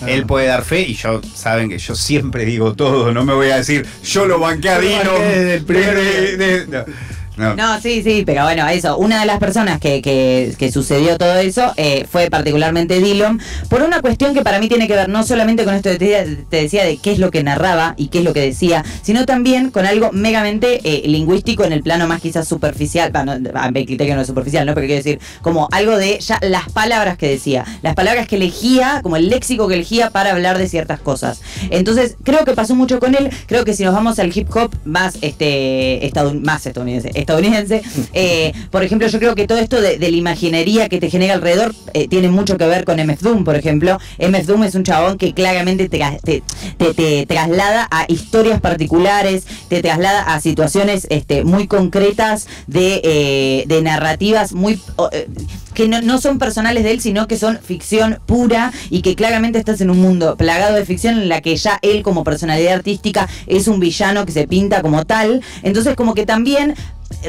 Ah. 0.00 0.06
Él 0.10 0.26
puede 0.26 0.46
dar 0.46 0.64
fe 0.64 0.80
y 0.80 0.94
yo, 0.94 1.20
saben 1.34 1.68
que 1.68 1.78
yo 1.78 1.94
siempre 1.94 2.44
digo 2.44 2.74
todo, 2.74 3.12
no 3.12 3.24
me 3.24 3.34
voy 3.34 3.50
a 3.50 3.56
decir, 3.58 3.86
yo 4.02 4.26
lo 4.26 4.40
banqué 4.40 4.70
a 4.70 4.80
Dino. 4.80 5.12
desde 5.12 5.54
el 5.54 5.64
primer 5.64 5.94
de- 5.94 6.36
de- 6.36 6.66
no. 6.66 6.84
No. 7.36 7.80
Sí, 7.80 8.02
sí, 8.02 8.22
pero 8.26 8.42
bueno, 8.44 8.66
eso. 8.68 8.96
Una 8.98 9.20
de 9.20 9.26
las 9.26 9.38
personas 9.38 9.80
que, 9.80 10.02
que, 10.02 10.72
sucedió 10.72 11.18
todo 11.18 11.36
eso 11.36 11.72
eh, 11.76 12.06
fue 12.10 12.30
particularmente 12.30 13.00
Dillon, 13.00 13.40
por 13.68 13.82
una 13.82 14.00
cuestión 14.00 14.34
que 14.34 14.42
para 14.42 14.58
mí 14.58 14.68
tiene 14.68 14.86
que 14.88 14.94
ver 14.94 15.08
no 15.08 15.22
solamente 15.22 15.64
con 15.64 15.74
esto 15.74 15.90
que 15.90 15.98
te, 15.98 16.62
decía 16.62 16.84
de 16.84 16.96
qué 16.98 17.12
es 17.12 17.18
lo 17.18 17.30
que 17.30 17.42
narraba 17.42 17.94
y 17.96 18.08
qué 18.08 18.18
es 18.18 18.24
lo 18.24 18.32
que 18.32 18.40
decía, 18.40 18.84
sino 19.02 19.26
también 19.26 19.70
con 19.70 19.86
algo 19.86 20.10
megamente 20.12 20.80
eh, 20.84 21.08
lingüístico 21.08 21.64
en 21.64 21.72
el 21.72 21.82
plano 21.82 22.06
más 22.06 22.20
quizás 22.20 22.46
superficial. 22.48 23.10
Bueno, 23.12 23.36
a 23.54 23.70
mi 23.70 23.84
criterio 23.86 24.14
no 24.14 24.22
es 24.22 24.26
superficial, 24.26 24.66
¿no? 24.66 24.74
Pero 24.74 24.86
quiero 24.86 25.02
decir, 25.02 25.20
como 25.42 25.68
algo 25.72 25.96
de 25.96 26.18
ya 26.20 26.38
las 26.42 26.70
palabras 26.70 27.16
que 27.18 27.28
decía, 27.28 27.64
las 27.82 27.94
palabras 27.94 28.28
que 28.28 28.36
elegía, 28.36 29.00
como 29.02 29.16
el 29.16 29.28
léxico 29.28 29.68
que 29.68 29.74
elegía 29.74 30.10
para 30.10 30.32
hablar 30.32 30.58
de 30.58 30.68
ciertas 30.68 31.00
cosas. 31.00 31.40
Entonces, 31.70 32.16
creo 32.22 32.44
que 32.44 32.52
pasó 32.52 32.74
mucho 32.74 33.00
con 33.00 33.14
él. 33.14 33.30
Creo 33.46 33.64
que 33.64 33.74
si 33.74 33.84
nos 33.84 33.94
vamos 33.94 34.18
al 34.18 34.36
hip 34.36 34.48
hop 34.54 34.74
más 34.84 35.18
este 35.20 36.08
estadun- 36.08 36.42
más 36.42 36.66
estadounidense, 36.66 37.10
eh, 38.12 38.52
por 38.70 38.82
ejemplo, 38.82 39.06
yo 39.08 39.18
creo 39.18 39.34
que 39.34 39.46
todo 39.46 39.58
esto 39.58 39.80
de, 39.80 39.98
la 39.98 40.08
imaginería 40.08 40.88
que 40.88 40.98
te 41.00 41.10
genera 41.10 41.34
alrededor 41.34 41.74
eh, 41.94 42.08
tiene 42.08 42.28
mucho 42.28 42.56
que 42.58 42.66
ver 42.66 42.84
con 42.84 42.98
MF 42.98 43.20
Doom, 43.20 43.44
por 43.44 43.56
ejemplo. 43.56 43.98
MF 44.18 44.46
Doom 44.46 44.64
es 44.64 44.74
un 44.74 44.84
chabón 44.84 45.18
que 45.18 45.32
claramente 45.34 45.88
te, 45.88 46.00
te, 46.22 46.42
te- 46.94 47.26
traslada 47.26 47.88
a 47.90 48.04
historias 48.08 48.60
particulares, 48.60 49.44
te 49.68 49.82
traslada 49.82 50.22
a 50.22 50.40
situaciones 50.40 51.06
este, 51.10 51.44
muy 51.44 51.66
concretas 51.66 52.46
de, 52.66 53.00
eh, 53.04 53.64
de 53.66 53.82
narrativas 53.82 54.52
muy 54.52 54.80
eh, 55.12 55.28
que 55.74 55.88
no, 55.88 56.18
son 56.18 56.38
personales 56.38 56.84
de 56.84 56.92
él, 56.92 57.00
sino 57.00 57.26
que 57.26 57.36
son 57.36 57.58
ficción 57.58 58.18
pura 58.26 58.72
y 58.90 59.02
que 59.02 59.14
claramente 59.14 59.58
estás 59.58 59.80
en 59.80 59.90
un 59.90 60.00
mundo 60.00 60.36
plagado 60.36 60.76
de 60.76 60.84
ficción 60.84 61.18
en 61.18 61.28
la 61.28 61.40
que 61.40 61.56
ya 61.56 61.78
él 61.82 62.02
como 62.02 62.24
personalidad 62.24 62.74
artística 62.74 63.28
es 63.46 63.68
un 63.68 63.80
villano 63.80 64.26
que 64.26 64.32
se 64.32 64.46
pinta 64.46 64.82
como 64.82 65.04
tal. 65.04 65.42
Entonces 65.62 65.94
como 65.96 66.14
que 66.14 66.26
también 66.26 66.74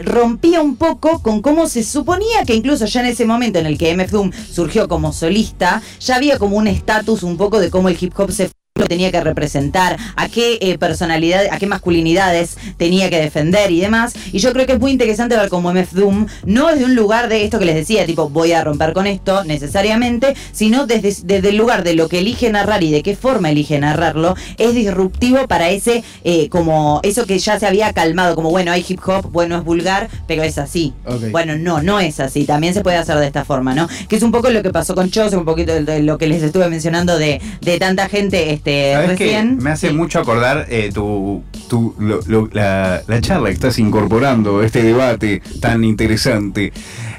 rompía 0.04 0.62
un 0.62 0.76
poco 0.76 1.20
con 1.20 1.42
cómo 1.42 1.68
se 1.68 1.84
suponía 1.84 2.46
que 2.46 2.56
incluso 2.56 2.86
ya 2.86 3.02
en 3.02 3.08
ese 3.08 3.26
momento 3.26 3.60
en 3.60 3.66
el 3.66 3.78
que 3.78 3.96
MF 3.96 4.12
Doom 4.12 4.32
surgió 4.52 4.88
como 4.88 5.14
solista, 5.14 5.82
ya 6.00 6.16
había 6.16 6.40
como 6.40 6.58
un 6.58 6.68
estatus 6.68 7.24
un 7.24 7.38
poco 7.38 7.60
de 7.60 7.70
cómo 7.70 7.90
el 7.90 7.98
hip 8.00 8.18
hop 8.18 8.32
se 8.32 8.50
lo 8.84 8.88
tenía 8.88 9.12
que 9.12 9.22
representar, 9.22 9.98
a 10.16 10.28
qué 10.28 10.58
eh, 10.62 10.78
personalidad, 10.78 11.46
a 11.52 11.58
qué 11.58 11.68
masculinidades 11.68 12.58
tenía 12.78 13.10
que 13.10 13.20
defender 13.20 13.72
y 13.72 13.80
demás. 13.80 14.14
Y 14.32 14.40
yo 14.40 14.52
creo 14.52 14.66
que 14.66 14.74
es 14.74 14.80
muy 14.80 14.92
interesante 14.92 15.38
ver 15.38 15.50
cómo 15.50 15.74
MF 15.74 15.94
Doom 15.94 16.28
no 16.46 16.70
es 16.70 16.80
de 16.80 16.86
un 16.86 16.96
lugar 16.96 17.30
de 17.30 17.46
esto 17.46 17.60
que 17.60 17.66
les 17.66 17.76
decía, 17.76 18.06
tipo 18.06 18.30
voy 18.30 18.52
a 18.52 18.64
romper 18.64 18.94
con 18.94 19.08
esto 19.08 19.44
necesariamente, 19.46 20.36
sino 20.52 20.86
desde, 20.86 21.16
desde 21.24 21.50
el 21.50 21.58
lugar 21.58 21.84
de 21.84 21.96
lo 21.96 22.10
que 22.10 22.20
elige 22.20 22.50
narrar 22.50 22.84
y 22.84 22.92
de 22.92 23.04
qué 23.04 23.16
forma 23.16 23.50
elige 23.50 23.80
narrarlo, 23.80 24.36
es 24.58 24.76
disruptivo 24.76 25.48
para 25.48 25.70
ese, 25.70 26.04
eh, 26.24 26.50
como 26.50 27.00
eso 27.04 27.26
que 27.26 27.40
ya 27.40 27.60
se 27.60 27.66
había 27.66 27.94
calmado, 27.94 28.36
como 28.36 28.50
bueno, 28.50 28.72
hay 28.72 28.86
hip 28.88 29.00
hop, 29.06 29.32
bueno, 29.32 29.58
es 29.58 29.64
vulgar, 29.64 30.10
pero 30.28 30.44
es 30.44 30.58
así. 30.58 30.94
Bueno, 31.32 31.56
no, 31.56 31.82
no 31.82 32.00
es 32.00 32.20
así, 32.20 32.46
también 32.46 32.74
se 32.74 32.82
puede 32.82 32.98
hacer 32.98 33.18
de 33.18 33.28
esta 33.28 33.46
forma, 33.46 33.74
¿no? 33.74 33.88
Que 34.10 34.18
es 34.18 34.24
un 34.24 34.32
poco 34.32 34.50
lo 34.50 34.62
que 34.62 34.72
pasó 34.72 34.94
con 34.94 35.10
Chose, 35.10 35.38
un 35.38 35.46
poquito 35.46 35.74
de, 35.74 35.84
de 35.84 36.04
lo 36.04 36.18
que 36.18 36.28
les 36.28 36.44
estuve 36.44 36.68
mencionando 36.68 37.18
de, 37.18 37.40
de 37.62 37.80
tanta 37.80 38.10
gente 38.10 38.52
este, 38.52 38.73
¿Sabes 38.94 39.18
qué? 39.18 39.24
recién. 39.26 39.58
Me 39.58 39.70
hace 39.72 39.90
Sí. 39.90 39.94
mucho 39.96 40.20
acordar 40.20 40.66
eh, 40.70 40.92
tu, 40.94 41.44
tu- 41.70 41.96
lo- 42.00 42.20
lo- 42.28 42.50
la, 42.52 43.02
la 43.08 43.22
charla 43.22 43.48
que 43.50 43.54
estás 43.54 43.80
incorporando, 43.80 44.64
este 44.64 44.84
debate 44.84 45.42
tan 45.62 45.84
interesante. 45.84 46.72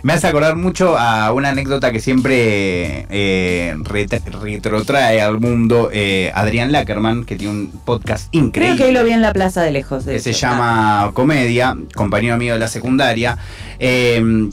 Me 0.03 0.12
hace 0.12 0.27
acordar 0.27 0.57
mucho 0.57 0.99
a 0.99 1.33
una 1.33 1.49
anécdota 1.51 1.90
que 1.90 1.99
siempre 2.01 3.07
eh, 3.09 3.75
ret- 3.85 4.23
retrotrae 4.43 5.21
al 5.23 5.40
mundo 5.40 5.88
eh, 5.93 6.31
Adrián 6.35 6.73
Lackerman, 6.73 7.25
que 7.25 7.37
tiene 7.37 7.55
un 7.55 7.71
podcast 7.87 8.29
Creo 8.31 8.45
increíble. 8.45 8.77
que 8.77 8.85
ahí 8.85 8.93
lo 8.93 9.03
vi 9.03 9.12
en 9.12 9.23
la 9.23 9.33
plaza 9.33 9.62
de 9.62 9.71
lejos. 9.71 10.05
de 10.05 10.14
que 10.14 10.21
se 10.21 10.33
llama 10.35 11.11
Comedia, 11.14 11.75
compañero 11.95 12.37
mío 12.37 12.53
de 12.55 12.59
la 12.61 12.69
secundaria, 12.69 13.38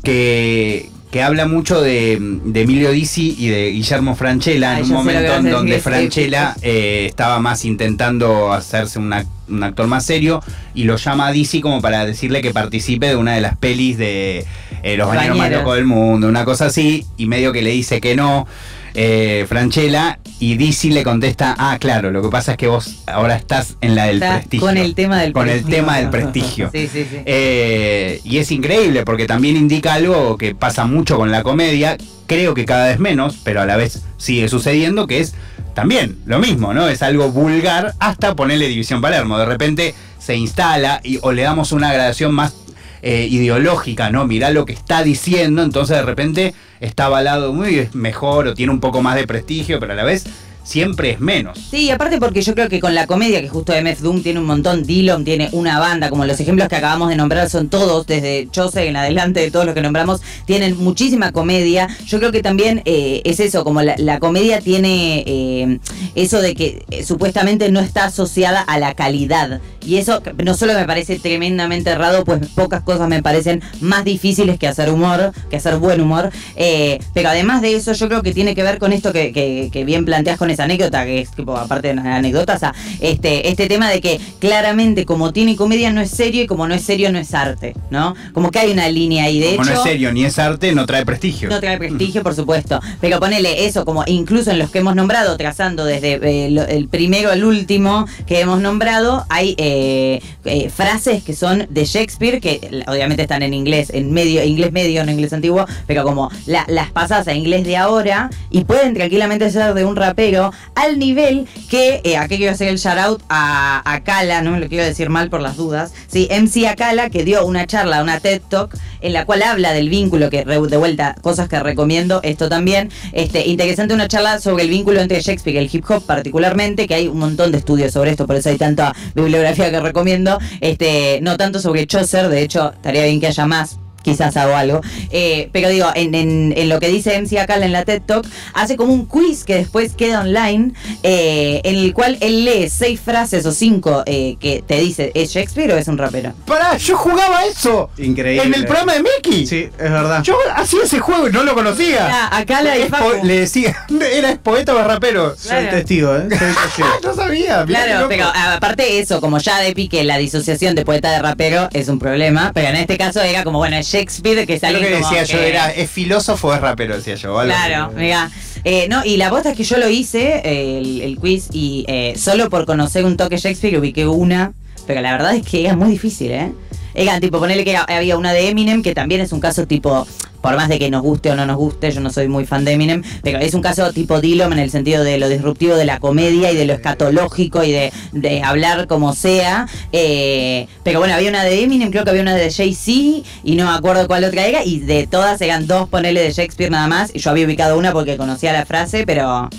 que, 0.04 0.90
que 1.12 1.22
habla 1.22 1.46
mucho 1.46 1.82
de, 1.82 2.18
de 2.22 2.62
Emilio 2.62 2.92
Dizzi 2.92 3.36
y 3.38 3.48
de 3.50 3.72
Guillermo 3.72 4.16
Franchella 4.16 4.76
Ay, 4.76 4.84
en 4.84 4.86
un 4.86 4.94
momento 4.94 5.20
en 5.36 5.52
donde 5.52 5.80
Franchella 5.80 6.56
eh, 6.62 7.06
estaba 7.10 7.40
más 7.40 7.66
intentando 7.66 8.54
hacerse 8.54 8.98
un 8.98 9.12
ac- 9.12 9.28
un 9.50 9.62
actor 9.64 9.88
más 9.88 10.06
serio 10.06 10.42
y 10.74 10.86
lo 10.86 10.96
llama 10.96 11.28
a 11.28 11.32
Dizzi 11.34 11.60
como 11.60 11.82
para 11.82 12.06
decirle 12.06 12.42
que 12.42 12.52
participe 12.52 13.08
de 13.08 13.18
una 13.18 13.34
de 13.36 13.42
las 13.42 13.58
pelis 13.58 13.98
de 13.98 14.46
eh, 14.84 14.96
Los 14.98 15.10
bañeros 15.10 15.38
más 15.38 15.48
locos 15.60 15.76
del 15.76 15.86
mundo, 15.86 16.28
una 16.30 16.46
cosa 16.46 16.68
así, 16.68 17.06
y 17.18 17.26
medio 17.26 17.52
que 17.52 17.62
le 17.62 17.72
dice 17.72 18.00
que 18.00 18.16
no. 18.16 18.48
eh, 18.94 19.46
Franchella 19.50 20.18
y 20.42 20.58
Dizzy 20.58 20.90
le 20.90 21.04
contesta, 21.04 21.56
ah, 21.60 21.78
claro, 21.80 22.10
lo 22.10 22.24
que 22.24 22.30
pasa 22.30 22.54
es 22.54 22.58
que 22.58 22.66
vos 22.66 23.04
ahora 23.06 23.36
estás 23.36 23.78
en 23.80 23.94
la 23.94 24.06
del 24.06 24.16
Está 24.16 24.40
prestigio. 24.40 24.68
Con 24.68 24.76
el 24.76 24.96
tema 24.96 25.22
del 25.22 25.34
Con 25.34 25.48
el 25.48 25.60
prestigio. 25.60 25.76
tema 25.78 25.98
del 25.98 26.10
prestigio. 26.10 26.70
Sí, 26.74 26.90
sí, 26.92 27.06
sí. 27.08 27.18
Eh, 27.26 28.22
y 28.24 28.40
es 28.40 28.52
increíble 28.52 29.06
porque 29.06 29.28
también 29.28 29.56
indica 29.56 29.94
algo 29.94 30.38
que 30.38 30.56
pasa 30.56 30.86
mucho 30.86 31.16
con 31.16 31.30
la 31.32 31.44
comedia, 31.44 31.96
creo 32.26 32.56
que 32.56 32.66
cada 32.66 32.88
vez 32.88 32.98
menos, 32.98 33.38
pero 33.44 33.62
a 33.62 33.68
la 33.68 33.78
vez 33.78 34.02
sigue 34.18 34.50
sucediendo, 34.50 35.06
que 35.06 35.20
es 35.20 35.36
también 35.76 36.18
lo 36.26 36.40
mismo, 36.40 36.74
¿no? 36.74 36.88
Es 36.88 37.04
algo 37.04 37.32
vulgar 37.32 37.94
hasta 38.00 38.36
ponerle 38.36 38.68
División 38.68 39.00
Palermo. 39.00 39.38
De 39.38 39.46
repente 39.46 39.94
se 40.18 40.36
instala 40.36 41.02
y, 41.04 41.20
o 41.22 41.34
le 41.34 41.44
damos 41.44 41.72
una 41.72 41.94
gradación 41.94 42.34
más 42.34 42.54
eh, 43.02 43.28
ideológica, 43.30 44.10
¿no? 44.10 44.28
Mirá 44.28 44.52
lo 44.52 44.66
que 44.66 44.74
está 44.74 45.04
diciendo, 45.04 45.64
entonces 45.64 45.98
de 45.98 46.04
repente 46.04 46.54
está 46.80 47.06
avalado 47.06 47.54
muy 47.54 47.90
mejor 47.94 48.48
o 48.48 48.54
tiene 48.54 48.72
un 48.72 48.80
poco 48.80 49.02
más 49.02 49.16
de 49.16 49.28
prestigio, 49.28 49.80
pero 49.80 49.94
a 49.94 49.96
la 49.96 50.04
vez 50.04 50.26
siempre 50.64 51.12
es 51.12 51.20
menos. 51.20 51.58
Sí, 51.70 51.90
aparte 51.90 52.18
porque 52.20 52.42
yo 52.42 52.54
creo 52.54 52.70
que 52.70 52.80
con 52.80 52.96
la 52.96 53.08
comedia, 53.08 53.42
que 53.42 53.50
justo 53.50 53.74
MF 53.74 54.00
Doom 54.00 54.22
tiene 54.22 54.40
un 54.40 54.46
montón, 54.46 54.84
Dillon 54.84 55.24
tiene 55.24 55.50
una 55.52 55.80
banda, 55.80 56.10
como 56.10 56.26
los 56.26 56.40
ejemplos 56.40 56.68
que 56.68 56.76
acabamos 56.76 57.10
de 57.10 57.16
nombrar 57.16 57.50
son 57.50 57.70
todos, 57.70 58.08
desde 58.08 58.48
Chose 58.52 58.88
en 58.88 58.96
adelante 58.96 59.40
de 59.40 59.52
todos 59.52 59.66
los 59.66 59.76
que 59.76 59.82
nombramos, 59.82 60.22
tienen 60.46 60.78
muchísima 60.78 61.32
comedia. 61.32 61.88
Yo 62.06 62.20
creo 62.20 62.32
que 62.32 62.42
también 62.42 62.82
eh, 62.86 63.22
es 63.26 63.40
eso, 63.40 63.64
como 63.64 63.82
la, 63.82 64.20
comedia 64.20 64.62
tiene 64.62 65.24
eh, 65.26 65.80
eso 66.16 66.42
de 66.42 66.56
que 66.56 66.86
supuestamente 67.06 67.72
no 67.72 67.80
está 67.80 68.06
asociada 68.06 68.62
a 68.62 68.78
la 68.80 68.94
calidad. 68.94 69.62
Y 69.86 69.98
eso 69.98 70.22
no 70.44 70.54
solo 70.54 70.74
me 70.74 70.86
parece 70.86 71.20
tremendamente 71.20 71.90
errado, 71.90 72.24
pues 72.24 72.48
pocas 72.56 72.82
cosas 72.84 73.08
me 73.10 73.22
parecen 73.24 73.62
más 73.82 74.04
difíciles 74.06 74.60
que 74.60 74.68
hacer 74.68 74.90
humor, 74.92 75.32
que 75.50 75.58
hacer 75.58 75.78
buen 75.78 76.02
humor. 76.02 76.30
Eh, 76.56 77.00
pero 77.14 77.30
además 77.30 77.62
de 77.62 77.76
eso, 77.76 77.94
yo 77.94 78.08
creo 78.08 78.22
que 78.24 78.34
tiene 78.34 78.56
que 78.56 78.64
ver 78.64 78.78
con 78.78 78.94
esto 78.94 79.12
que, 79.14 79.32
que- 79.32 79.70
que 79.72 79.84
bien 79.86 80.06
planteas 80.06 80.38
con 80.38 80.50
esa 80.50 80.64
anécdota, 80.66 81.06
que 81.06 81.22
es 81.22 81.32
tipo, 81.32 81.56
aparte 81.58 81.88
de 81.90 81.94
una 82.00 82.16
anécdota, 82.18 82.56
o 82.56 82.60
sea, 82.60 82.74
este, 83.00 83.50
este 83.50 83.68
tema 83.68 83.90
de 83.90 84.02
que 84.02 84.20
claramente 84.40 85.06
como 85.06 85.32
tiene 85.34 85.56
comedia 85.56 85.92
no 85.92 86.02
es 86.02 86.12
serio 86.12 86.44
y 86.44 86.48
como 86.48 86.68
no 86.68 86.74
es 86.76 86.82
serio 86.84 87.12
no 87.12 87.20
es 87.20 87.34
arte, 87.34 87.74
¿no? 87.90 88.16
Como 88.34 88.52
que 88.52 88.60
hay 88.60 88.72
una 88.72 88.88
línea 88.90 89.26
ahí, 89.26 89.40
de 89.40 89.56
Como 89.56 89.64
hecho... 89.64 89.74
no 89.74 89.78
es 89.78 89.84
serio 89.84 90.12
ni 90.14 90.26
es 90.26 90.38
arte, 90.40 90.74
no 90.74 90.86
trae 90.86 91.06
prestigio. 91.06 91.50
No 91.50 91.60
trae 91.60 91.78
prestigio, 91.78 92.24
por 92.24 92.36
supuesto. 92.36 92.80
Pero 93.00 93.20
ponele 93.20 93.66
eso, 93.66 93.86
como 93.86 94.04
incluso 94.08 94.52
en 94.52 94.60
los 94.60 94.70
que 94.70 94.80
hemos 94.80 94.96
nombrado, 94.96 95.38
trazando 95.38 95.86
desde 95.86 96.20
eh, 96.46 96.52
lo- 96.52 96.68
el 96.68 96.88
primero 96.88 97.32
al 97.32 97.44
último 97.44 98.06
que 98.28 98.40
hemos 98.42 98.62
nombrado, 98.62 99.26
hay 99.30 99.56
eh, 99.58 99.71
eh, 99.76 100.70
frases 100.70 101.24
que 101.24 101.34
son 101.34 101.68
de 101.70 101.86
Shakespeare, 101.86 102.40
que 102.40 102.60
eh, 102.62 102.84
obviamente 102.88 103.24
están 103.24 103.44
en 103.44 103.54
inglés, 103.54 103.90
en 103.94 104.12
medio, 104.12 104.44
inglés 104.44 104.72
medio, 104.72 105.04
no 105.06 105.12
inglés 105.12 105.34
antiguo, 105.34 105.66
pero 105.88 106.04
como 106.04 106.30
la- 106.46 106.66
las 106.68 106.92
pasas 106.92 107.28
a 107.28 107.34
inglés 107.34 107.66
de 107.66 107.78
ahora, 107.78 108.30
y 108.50 108.64
pueden 108.64 108.94
tranquilamente 108.94 109.50
ser 109.52 109.74
de 109.74 109.86
un 109.86 109.96
rapero, 109.96 110.52
al 110.76 111.00
nivel 111.00 111.46
que, 111.70 112.02
eh, 112.04 112.18
aquí 112.18 112.38
quiero 112.38 112.54
hacer 112.54 112.68
el 112.68 112.78
shout 112.78 112.98
out 112.98 113.22
a, 113.30 113.82
a 113.86 114.04
Kala, 114.04 114.42
no 114.42 114.52
me 114.52 114.60
lo 114.60 114.68
quiero 114.68 114.84
decir 114.84 115.10
mal 115.10 115.30
por 115.30 115.42
las 115.42 115.58
dudas, 115.58 115.94
sí, 116.08 116.28
MC 116.32 116.68
Akala, 116.68 117.10
que 117.10 117.24
dio 117.24 117.46
una 117.46 117.66
charla, 117.68 118.02
una 118.02 118.20
TED 118.20 118.42
Talk, 118.50 118.76
en 119.02 119.14
la 119.14 119.26
cual 119.26 119.42
habla 119.44 119.74
del 119.74 119.90
vínculo, 119.90 120.30
que 120.30 120.44
de 120.46 120.78
vuelta, 120.78 121.16
cosas 121.22 121.48
que 121.50 121.60
recomiendo, 121.60 122.20
esto 122.24 122.50
también, 122.50 122.90
este, 123.14 123.48
interesante 123.48 123.94
una 123.94 124.08
charla 124.08 124.40
sobre 124.40 124.64
el 124.64 124.70
vínculo 124.70 125.02
entre 125.02 125.22
Shakespeare 125.22 125.56
y 125.56 125.60
el 125.66 125.70
hip 125.72 125.86
hop 125.90 126.04
particularmente, 126.06 126.88
que 126.88 126.94
hay 126.96 127.08
un 127.08 127.18
montón 127.20 127.52
de 127.52 127.58
estudios 127.58 127.92
sobre 127.94 128.12
esto, 128.12 128.28
por 128.28 128.36
eso 128.36 128.50
hay 128.50 128.58
tanta 128.58 128.94
bibliografía 129.16 129.61
que 129.70 129.80
recomiendo, 129.80 130.40
este, 130.62 131.20
no 131.22 131.38
tanto 131.38 131.60
sobre 131.60 131.86
Chaucer, 131.86 132.30
de 132.30 132.42
hecho, 132.42 132.72
estaría 132.74 133.04
bien 133.04 133.20
que 133.20 133.28
haya 133.28 133.46
más, 133.46 133.80
quizás 134.04 134.36
hago 134.38 134.56
algo. 134.56 134.82
Eh, 135.12 135.50
pero 135.52 135.70
digo, 135.70 135.88
en, 135.96 136.16
en- 136.16 136.54
en 136.56 136.70
lo 136.70 136.80
que 136.80 136.88
dice 136.88 137.20
MC 137.20 137.40
Akala 137.40 137.66
en 137.66 137.72
la 137.72 137.86
TED 137.86 138.02
Talk, 138.06 138.26
hace 138.54 138.76
como 138.78 138.94
un 138.94 139.06
quiz 139.06 139.44
que 139.44 139.56
después 139.56 139.94
queda 139.94 140.22
online, 140.22 140.74
eh, 141.04 141.62
en 141.64 141.76
el 141.76 141.94
cual 141.94 142.18
él 142.22 142.46
lee 142.46 142.70
seis 142.70 143.00
frases 143.00 143.46
o 143.46 143.52
cinco 143.52 144.04
eh, 144.06 144.36
que 144.40 144.64
te 144.66 144.80
dice, 144.80 145.12
¿es 145.16 145.32
Shakespeare 145.32 145.72
o 145.74 145.78
es 145.78 145.88
un 145.88 145.98
rapero? 145.98 146.34
Pará, 146.46 146.78
yo 146.78 146.96
jugaba 146.98 147.46
eso. 147.46 147.90
Increíble. 147.98 148.44
En 148.48 148.54
el 148.54 148.66
programa 148.66 148.94
de 148.94 149.04
Mickey. 149.04 149.46
Sí, 149.46 149.70
es 149.78 149.92
verdad. 149.92 150.24
Yo 150.24 150.36
hacía 150.56 150.84
ese 150.84 151.00
juego 151.00 151.28
y 151.28 151.32
no 151.32 151.44
lo 151.44 151.54
conocía. 151.54 152.08
Era 152.08 152.76
po- 152.90 153.12
Facu. 153.12 153.26
le 153.26 153.40
decía, 153.42 153.86
era 154.14 154.36
poeta 154.38 154.74
o 154.76 154.84
rapero. 154.84 155.36
Soy 155.38 155.50
Claro. 155.52 155.70
testigo, 155.70 156.16
¿eh? 156.16 156.28
Soy 156.30 156.38
testigo. 156.64 156.88
no 157.04 157.16
sabía. 157.16 157.66
Claro, 157.66 158.08
pero 158.10 158.26
aparte 158.34 158.84
de 158.84 159.00
eso, 159.00 159.20
como 159.22 159.38
ya 159.40 159.60
de 159.60 159.74
pique 159.74 160.04
la 160.04 160.18
disociación 160.18 160.76
de 160.76 160.86
poeta 160.86 161.12
de 161.12 161.20
rapero 161.20 161.70
es 161.74 161.88
un 161.90 162.00
problema, 162.00 162.52
pero 162.54 162.70
en 162.70 162.76
este 162.78 162.98
caso 162.98 163.22
era 163.22 163.44
como, 163.44 163.58
bueno, 163.60 163.76
es 163.78 163.91
Shakespeare 163.92 164.46
que 164.48 164.54
Es 164.56 164.62
lo 164.62 164.68
sale 164.68 164.80
que 164.80 164.90
decía 164.90 165.24
yo 165.24 165.38
que- 165.40 165.50
era, 165.50 165.72
¿es 165.72 165.90
filósofo 165.90 166.48
o 166.50 166.54
es 166.54 166.62
rapero? 166.62 166.96
Decía 166.96 167.16
yo. 167.16 167.38
algo 167.40 167.54
Claro, 167.54 167.92
mira. 167.96 168.30
Eh, 168.64 168.88
no, 168.90 169.04
y 169.04 169.18
la 169.18 169.30
posta 169.30 169.52
es 169.52 169.58
que 169.58 169.64
yo 169.64 169.78
lo 169.78 169.90
hice, 169.90 170.42
eh, 170.46 170.78
el, 170.78 171.02
el 171.02 171.18
quiz, 171.18 171.48
y 171.52 171.84
eh, 171.88 172.14
solo 172.18 172.50
por 172.50 172.66
conocer 172.66 173.06
un 173.06 173.18
toque 173.18 173.38
Shakespeare 173.38 173.78
ubiqué 173.80 174.06
una, 174.08 174.54
pero 174.88 175.02
la 175.02 175.12
verdad 175.14 175.36
es 175.36 175.46
que 175.46 175.66
era 175.66 175.76
muy 175.76 175.90
difícil, 175.92 176.32
¿eh? 176.32 176.52
Era 176.94 177.20
tipo, 177.20 177.40
ponerle 177.40 177.64
que 177.64 177.76
había 177.76 178.18
una 178.18 178.34
de 178.34 178.50
Eminem, 178.50 178.84
que 178.84 178.94
también 178.94 179.22
es 179.22 179.32
un 179.32 179.40
caso 179.40 179.66
tipo, 179.66 180.08
por 180.42 180.56
más 180.56 180.70
de 180.70 180.80
que 180.80 180.90
nos 180.90 181.02
guste 181.02 181.32
o 181.32 181.36
no 181.36 181.46
nos 181.46 181.58
guste, 181.58 181.92
yo 181.92 182.02
no 182.02 182.10
soy 182.12 182.28
muy 182.28 182.46
fan 182.46 182.66
de 182.66 182.74
Eminem, 182.74 183.04
pero 183.22 183.40
es 183.40 183.54
un 183.54 183.62
caso 183.62 183.92
tipo 183.94 184.20
Dillon 184.20 184.54
en 184.54 184.60
el 184.60 184.72
sentido 184.72 185.04
de 185.04 185.20
lo 185.20 185.30
disruptivo 185.30 185.76
de 185.76 185.86
la 185.86 186.00
comedia 186.00 186.52
y 186.52 186.56
de 186.56 186.66
lo 186.66 186.74
escatológico 186.74 187.64
y 187.64 187.72
de, 187.72 187.94
de 188.12 188.42
hablar 188.44 188.88
como 188.88 189.14
sea. 189.14 189.68
eh, 189.92 190.68
pero 190.84 191.00
bueno, 191.00 191.14
había 191.14 191.30
una 191.30 191.44
de 191.44 191.64
Eminem, 191.64 191.92
creo 191.92 192.04
que 192.04 192.10
había 192.10 192.24
una 192.24 192.36
de 192.36 192.52
Jay-Z 192.52 193.28
y 193.44 193.56
no 193.56 193.66
me 193.66 193.78
acuerdo 193.78 194.08
cuál 194.08 194.24
otra 194.24 194.46
era, 194.46 194.64
y 194.66 194.80
de 194.80 195.08
todas 195.08 195.40
eran 195.42 195.68
dos, 195.68 195.88
ponerle 195.90 196.22
de 196.22 196.32
Shakespeare 196.32 196.72
nada 196.72 196.88
más, 196.88 197.12
y 197.14 197.20
yo 197.20 197.30
había 197.30 197.46
ubicado 197.46 197.78
una 197.78 197.92
porque 197.92 198.18
conocía 198.18 198.52
la 198.54 198.66
frase, 198.66 199.06
pero 199.06 199.50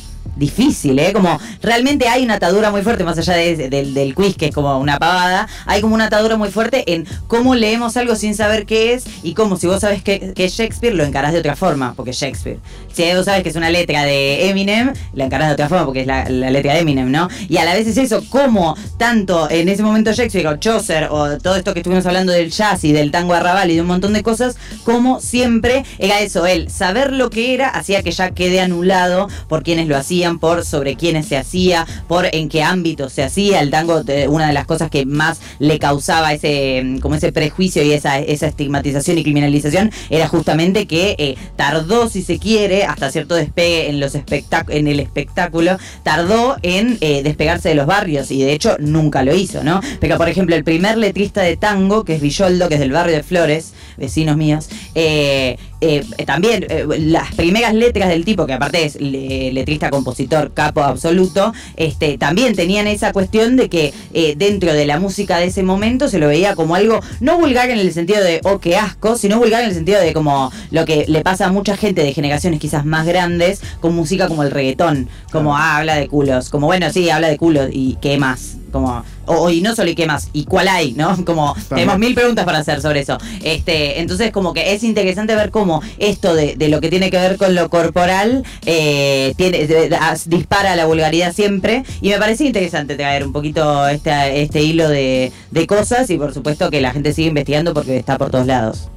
difícil, 0.42 0.98
¿eh? 0.98 1.12
Como 1.12 1.38
realmente 1.62 2.08
hay 2.08 2.24
una 2.24 2.34
atadura 2.34 2.70
muy 2.70 2.82
fuerte, 2.82 3.04
más 3.04 3.16
allá 3.16 3.34
de- 3.34 3.68
del- 3.70 4.14
quiz, 4.14 4.36
que 4.36 4.46
es 4.46 4.54
como 4.54 4.78
una 4.78 4.98
pavada, 4.98 5.48
hay 5.66 5.80
como 5.80 5.94
una 5.94 6.06
atadura 6.06 6.36
muy 6.36 6.50
fuerte 6.50 6.92
en 6.92 7.06
cómo 7.28 7.54
leemos 7.54 7.96
algo 7.96 8.16
sin 8.16 8.34
saber 8.34 8.66
qué 8.66 8.92
es 8.94 9.04
y 9.22 9.34
cómo 9.34 9.56
si 9.56 9.66
vos 9.68 9.80
sabes 9.80 10.02
que, 10.02 10.34
es 10.36 10.52
Shakespeare, 10.54 10.94
lo 10.94 11.04
encarás 11.04 11.32
de 11.32 11.38
otra 11.38 11.54
forma, 11.56 11.94
porque 11.94 12.10
es 12.10 12.16
Shakespeare. 12.18 12.58
Si 12.92 13.02
vos 13.14 13.24
sabes 13.24 13.42
que 13.42 13.48
es 13.48 13.56
una 13.56 13.70
letra 13.70 14.02
de 14.04 14.50
Eminem, 14.50 14.92
la 15.14 15.24
encarás 15.24 15.48
de 15.48 15.54
otra 15.54 15.68
forma, 15.68 15.84
porque 15.84 16.00
es 16.00 16.06
la, 16.06 16.28
letra 16.28 16.74
de 16.74 16.80
Eminem, 16.80 17.10
¿no? 17.10 17.28
Y 17.48 17.56
a 17.58 17.64
la 17.64 17.74
vez 17.74 17.86
es 17.86 17.96
eso, 17.96 18.22
cómo 18.28 18.76
tanto 18.98 19.48
en 19.50 19.68
ese 19.68 19.82
momento 19.82 20.12
Shakespeare 20.12 20.48
o 20.48 20.56
Chaucer 20.56 21.04
o 21.10 21.38
todo 21.38 21.56
esto 21.56 21.72
que 21.72 21.80
estuvimos 21.80 22.04
hablando 22.06 22.32
del 22.32 22.50
jazz 22.50 22.84
y 22.84 22.92
del 22.92 23.10
tango 23.10 23.34
arrabal 23.34 23.70
y 23.70 23.76
de 23.76 23.80
un 23.80 23.86
montón 23.86 24.12
de 24.12 24.22
cosas, 24.22 24.56
como 24.84 25.20
siempre 25.20 25.84
era 25.98 26.20
eso, 26.20 26.44
él 26.46 26.68
saber 26.70 27.12
lo 27.12 27.30
que 27.30 27.54
era 27.54 27.68
hacía 27.68 28.02
que 28.02 28.10
ya 28.10 28.30
quede 28.32 28.60
anulado 28.60 29.28
por 29.48 29.62
quienes 29.62 29.86
lo 29.88 29.96
hacían, 29.96 30.31
por 30.38 30.64
sobre 30.64 30.96
quiénes 30.96 31.26
se 31.26 31.36
hacía, 31.36 31.86
por 32.08 32.26
en 32.32 32.48
qué 32.48 32.62
ámbito 32.62 33.08
se 33.08 33.22
hacía. 33.22 33.60
El 33.60 33.70
tango, 33.70 34.02
eh, 34.06 34.28
una 34.28 34.46
de 34.46 34.52
las 34.52 34.66
cosas 34.66 34.90
que 34.90 35.06
más 35.06 35.40
le 35.58 35.78
causaba 35.78 36.32
ese, 36.32 36.82
mm, 36.84 36.98
como 36.98 37.14
ese 37.14 37.32
prejuicio 37.32 37.82
y 37.82 37.92
esa, 37.92 38.18
esa 38.18 38.46
estigmatización 38.46 39.18
y 39.18 39.22
criminalización 39.22 39.90
era 40.10 40.28
justamente 40.28 40.86
que 40.86 41.16
eh, 41.18 41.36
tardó, 41.56 42.08
si 42.08 42.22
se 42.22 42.38
quiere, 42.38 42.84
hasta 42.84 43.10
cierto 43.10 43.34
despegue 43.34 43.88
en 43.88 44.00
los 44.00 44.14
en 44.14 44.88
el 44.88 45.00
espectáculo, 45.00 45.78
tardó 46.02 46.56
en 46.62 46.98
eh, 47.00 47.22
despegarse 47.22 47.70
de 47.70 47.74
los 47.74 47.86
barrios 47.86 48.30
y 48.30 48.42
de 48.42 48.52
hecho 48.52 48.76
nunca 48.78 49.22
lo 49.22 49.34
hizo, 49.34 49.64
¿no? 49.64 49.80
Pero 50.00 50.16
por 50.16 50.28
ejemplo, 50.28 50.56
el 50.56 50.64
primer 50.64 50.98
letrista 50.98 51.42
de 51.42 51.56
tango, 51.56 52.04
que 52.04 52.16
es 52.16 52.20
Villoldo, 52.20 52.68
que 52.68 52.74
es 52.74 52.80
del 52.80 52.92
barrio 52.92 53.16
de 53.16 53.22
Flores, 53.22 53.72
vecinos 53.96 54.36
míos, 54.36 54.68
eh, 54.94 55.58
eh, 55.82 56.24
también 56.24 56.64
eh, 56.68 56.86
las 56.98 57.34
primeras 57.34 57.74
letras 57.74 58.08
del 58.08 58.24
tipo, 58.24 58.46
que 58.46 58.52
aparte 58.54 58.84
es 58.84 59.00
le- 59.00 59.52
letrista, 59.52 59.90
compositor, 59.90 60.52
capo 60.54 60.82
absoluto, 60.82 61.52
este, 61.76 62.18
también 62.18 62.54
tenían 62.54 62.86
esa 62.86 63.12
cuestión 63.12 63.56
de 63.56 63.68
que 63.68 63.92
eh, 64.14 64.34
dentro 64.36 64.72
de 64.72 64.86
la 64.86 64.98
música 64.98 65.38
de 65.38 65.46
ese 65.46 65.62
momento 65.62 66.08
se 66.08 66.18
lo 66.18 66.28
veía 66.28 66.54
como 66.54 66.74
algo 66.74 67.00
no 67.20 67.38
vulgar 67.38 67.68
en 67.70 67.78
el 67.78 67.92
sentido 67.92 68.22
de, 68.22 68.40
oh, 68.44 68.58
qué 68.58 68.76
asco, 68.76 69.16
sino 69.16 69.38
vulgar 69.38 69.62
en 69.62 69.68
el 69.70 69.74
sentido 69.74 70.00
de 70.00 70.12
como 70.12 70.50
lo 70.70 70.84
que 70.84 71.04
le 71.08 71.22
pasa 71.22 71.46
a 71.46 71.52
mucha 71.52 71.76
gente 71.76 72.02
de 72.02 72.12
generaciones 72.12 72.60
quizás 72.60 72.84
más 72.86 73.06
grandes 73.06 73.60
con 73.80 73.94
música 73.94 74.28
como 74.28 74.42
el 74.42 74.50
reggaetón, 74.50 75.08
como, 75.30 75.56
ah, 75.56 75.78
habla 75.78 75.96
de 75.96 76.08
culos, 76.08 76.48
como, 76.50 76.66
bueno, 76.66 76.90
sí, 76.92 77.10
habla 77.10 77.28
de 77.28 77.36
culos, 77.38 77.68
y 77.72 77.98
qué 78.00 78.18
más, 78.18 78.56
como, 78.72 79.04
o, 79.26 79.50
y 79.50 79.60
no 79.60 79.76
solo 79.76 79.90
y 79.90 79.94
qué 79.94 80.06
más, 80.06 80.28
y 80.32 80.44
cuál 80.44 80.66
hay, 80.68 80.92
¿no? 80.94 81.16
Como, 81.24 81.54
tenemos 81.68 81.98
mil 81.98 82.14
preguntas 82.14 82.44
para 82.44 82.58
hacer 82.58 82.80
sobre 82.82 83.00
eso. 83.00 83.18
Este, 83.44 84.00
entonces, 84.00 84.30
como 84.32 84.52
que 84.52 84.72
es 84.74 84.82
interesante 84.82 85.34
ver 85.36 85.50
cómo 85.50 85.80
esto 85.98 86.34
de, 86.34 86.56
de 86.56 86.68
lo 86.68 86.80
que 86.80 86.88
tiene 86.90 87.10
que 87.10 87.18
ver 87.18 87.36
con 87.36 87.54
lo 87.54 87.68
corporal 87.70 88.42
eh, 88.66 89.34
tiene, 89.36 89.66
de- 89.66 89.88
de- 89.90 89.96
as- 89.96 90.28
dispara 90.28 90.74
la 90.76 90.86
vulgaridad 90.86 91.32
siempre. 91.32 91.84
Y 92.00 92.08
me 92.08 92.18
parece 92.18 92.44
interesante 92.44 92.96
traer 92.96 93.24
un 93.26 93.32
poquito 93.32 93.86
este, 93.88 94.42
este 94.42 94.62
hilo 94.62 94.88
de, 94.88 95.30
de 95.50 95.66
cosas 95.66 96.08
y 96.10 96.16
por 96.16 96.32
supuesto 96.34 96.70
que 96.70 96.80
la 96.80 96.90
gente 96.92 97.12
sigue 97.12 97.28
investigando 97.28 97.74
porque 97.74 97.96
está 97.96 98.18
por 98.18 98.30
todos 98.30 98.46
lados. 98.46 98.88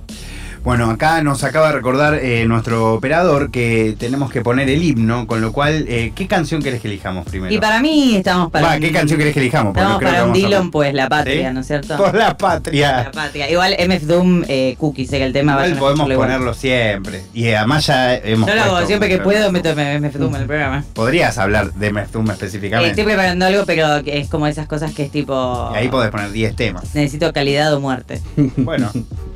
Bueno, 0.65 0.89
acá 0.89 1.21
nos 1.21 1.43
acaba 1.43 1.67
de 1.67 1.73
recordar 1.73 2.15
eh, 2.15 2.43
nuestro 2.47 2.95
operador 2.95 3.51
que 3.51 3.95
tenemos 3.99 4.31
que 4.31 4.41
poner 4.41 4.67
el 4.67 4.81
himno, 4.81 5.27
con 5.27 5.39
lo 5.39 5.51
cual, 5.53 5.85
eh, 5.87 6.11
¿qué 6.15 6.25
canción 6.25 6.63
querés 6.63 6.81
que 6.81 6.87
elijamos 6.87 7.23
primero? 7.27 7.53
Y 7.53 7.59
para 7.59 7.79
mí 7.81 8.15
estamos 8.15 8.49
para. 8.49 8.69
Va, 8.69 8.73
un- 8.73 8.79
¿qué 8.81 8.91
canción 8.91 9.19
querés 9.19 9.35
que 9.35 9.41
elijamos? 9.41 9.73
Porque 9.73 9.81
Estamos 9.81 9.99
creo 9.99 10.09
que 10.09 10.15
para 10.15 10.23
un 10.25 10.31
vamos 10.31 10.43
a- 10.43 10.47
Dillon, 10.47 10.71
pues 10.71 10.93
la 10.95 11.07
patria, 11.07 11.49
¿Sí? 11.49 11.53
¿no 11.53 11.59
es 11.59 11.67
cierto? 11.67 11.97
Por 11.97 12.15
la 12.15 12.25
La 12.29 12.37
patria. 12.37 13.11
patria. 13.13 13.47
Igual 13.51 13.75
MF 13.77 14.05
Doom, 14.07 14.43
eh, 14.47 14.75
Cookie, 14.79 15.05
sé 15.05 15.19
que 15.19 15.25
el 15.25 15.33
tema 15.33 15.51
Igual 15.51 15.63
vayan 15.65 15.77
a 15.77 15.79
podemos 15.81 16.09
igual. 16.09 16.27
ponerlo 16.27 16.53
siempre. 16.55 17.21
Y 17.35 17.47
además 17.51 17.85
ya 17.85 18.15
hemos 18.15 18.49
Yo 18.49 18.55
lo 18.55 18.61
hago 18.63 18.87
siempre 18.87 19.07
que 19.07 19.19
puedo, 19.19 19.51
meto 19.51 19.69
MF 19.69 20.17
Doom 20.17 20.33
en 20.35 20.41
el 20.41 20.47
programa. 20.47 20.83
Podrías 20.95 21.37
hablar 21.37 21.73
de 21.73 21.93
Meftum 21.93 22.27
Eh, 22.27 22.33
específicamente. 22.33 22.89
estoy 22.89 23.03
preparando 23.05 23.45
algo, 23.45 23.65
pero 23.67 24.03
que 24.03 24.17
es 24.17 24.29
como 24.29 24.47
esas 24.47 24.65
cosas 24.65 24.95
que 24.95 25.03
es 25.03 25.11
tipo. 25.11 25.69
y 25.75 25.77
ahí 25.77 25.89
podés 25.89 26.09
poner 26.09 26.31
10 26.31 26.55
temas. 26.55 26.95
Necesito 26.95 27.31
calidad 27.33 27.71
o 27.71 27.79
muerte. 27.79 28.19
Bueno, 28.57 28.89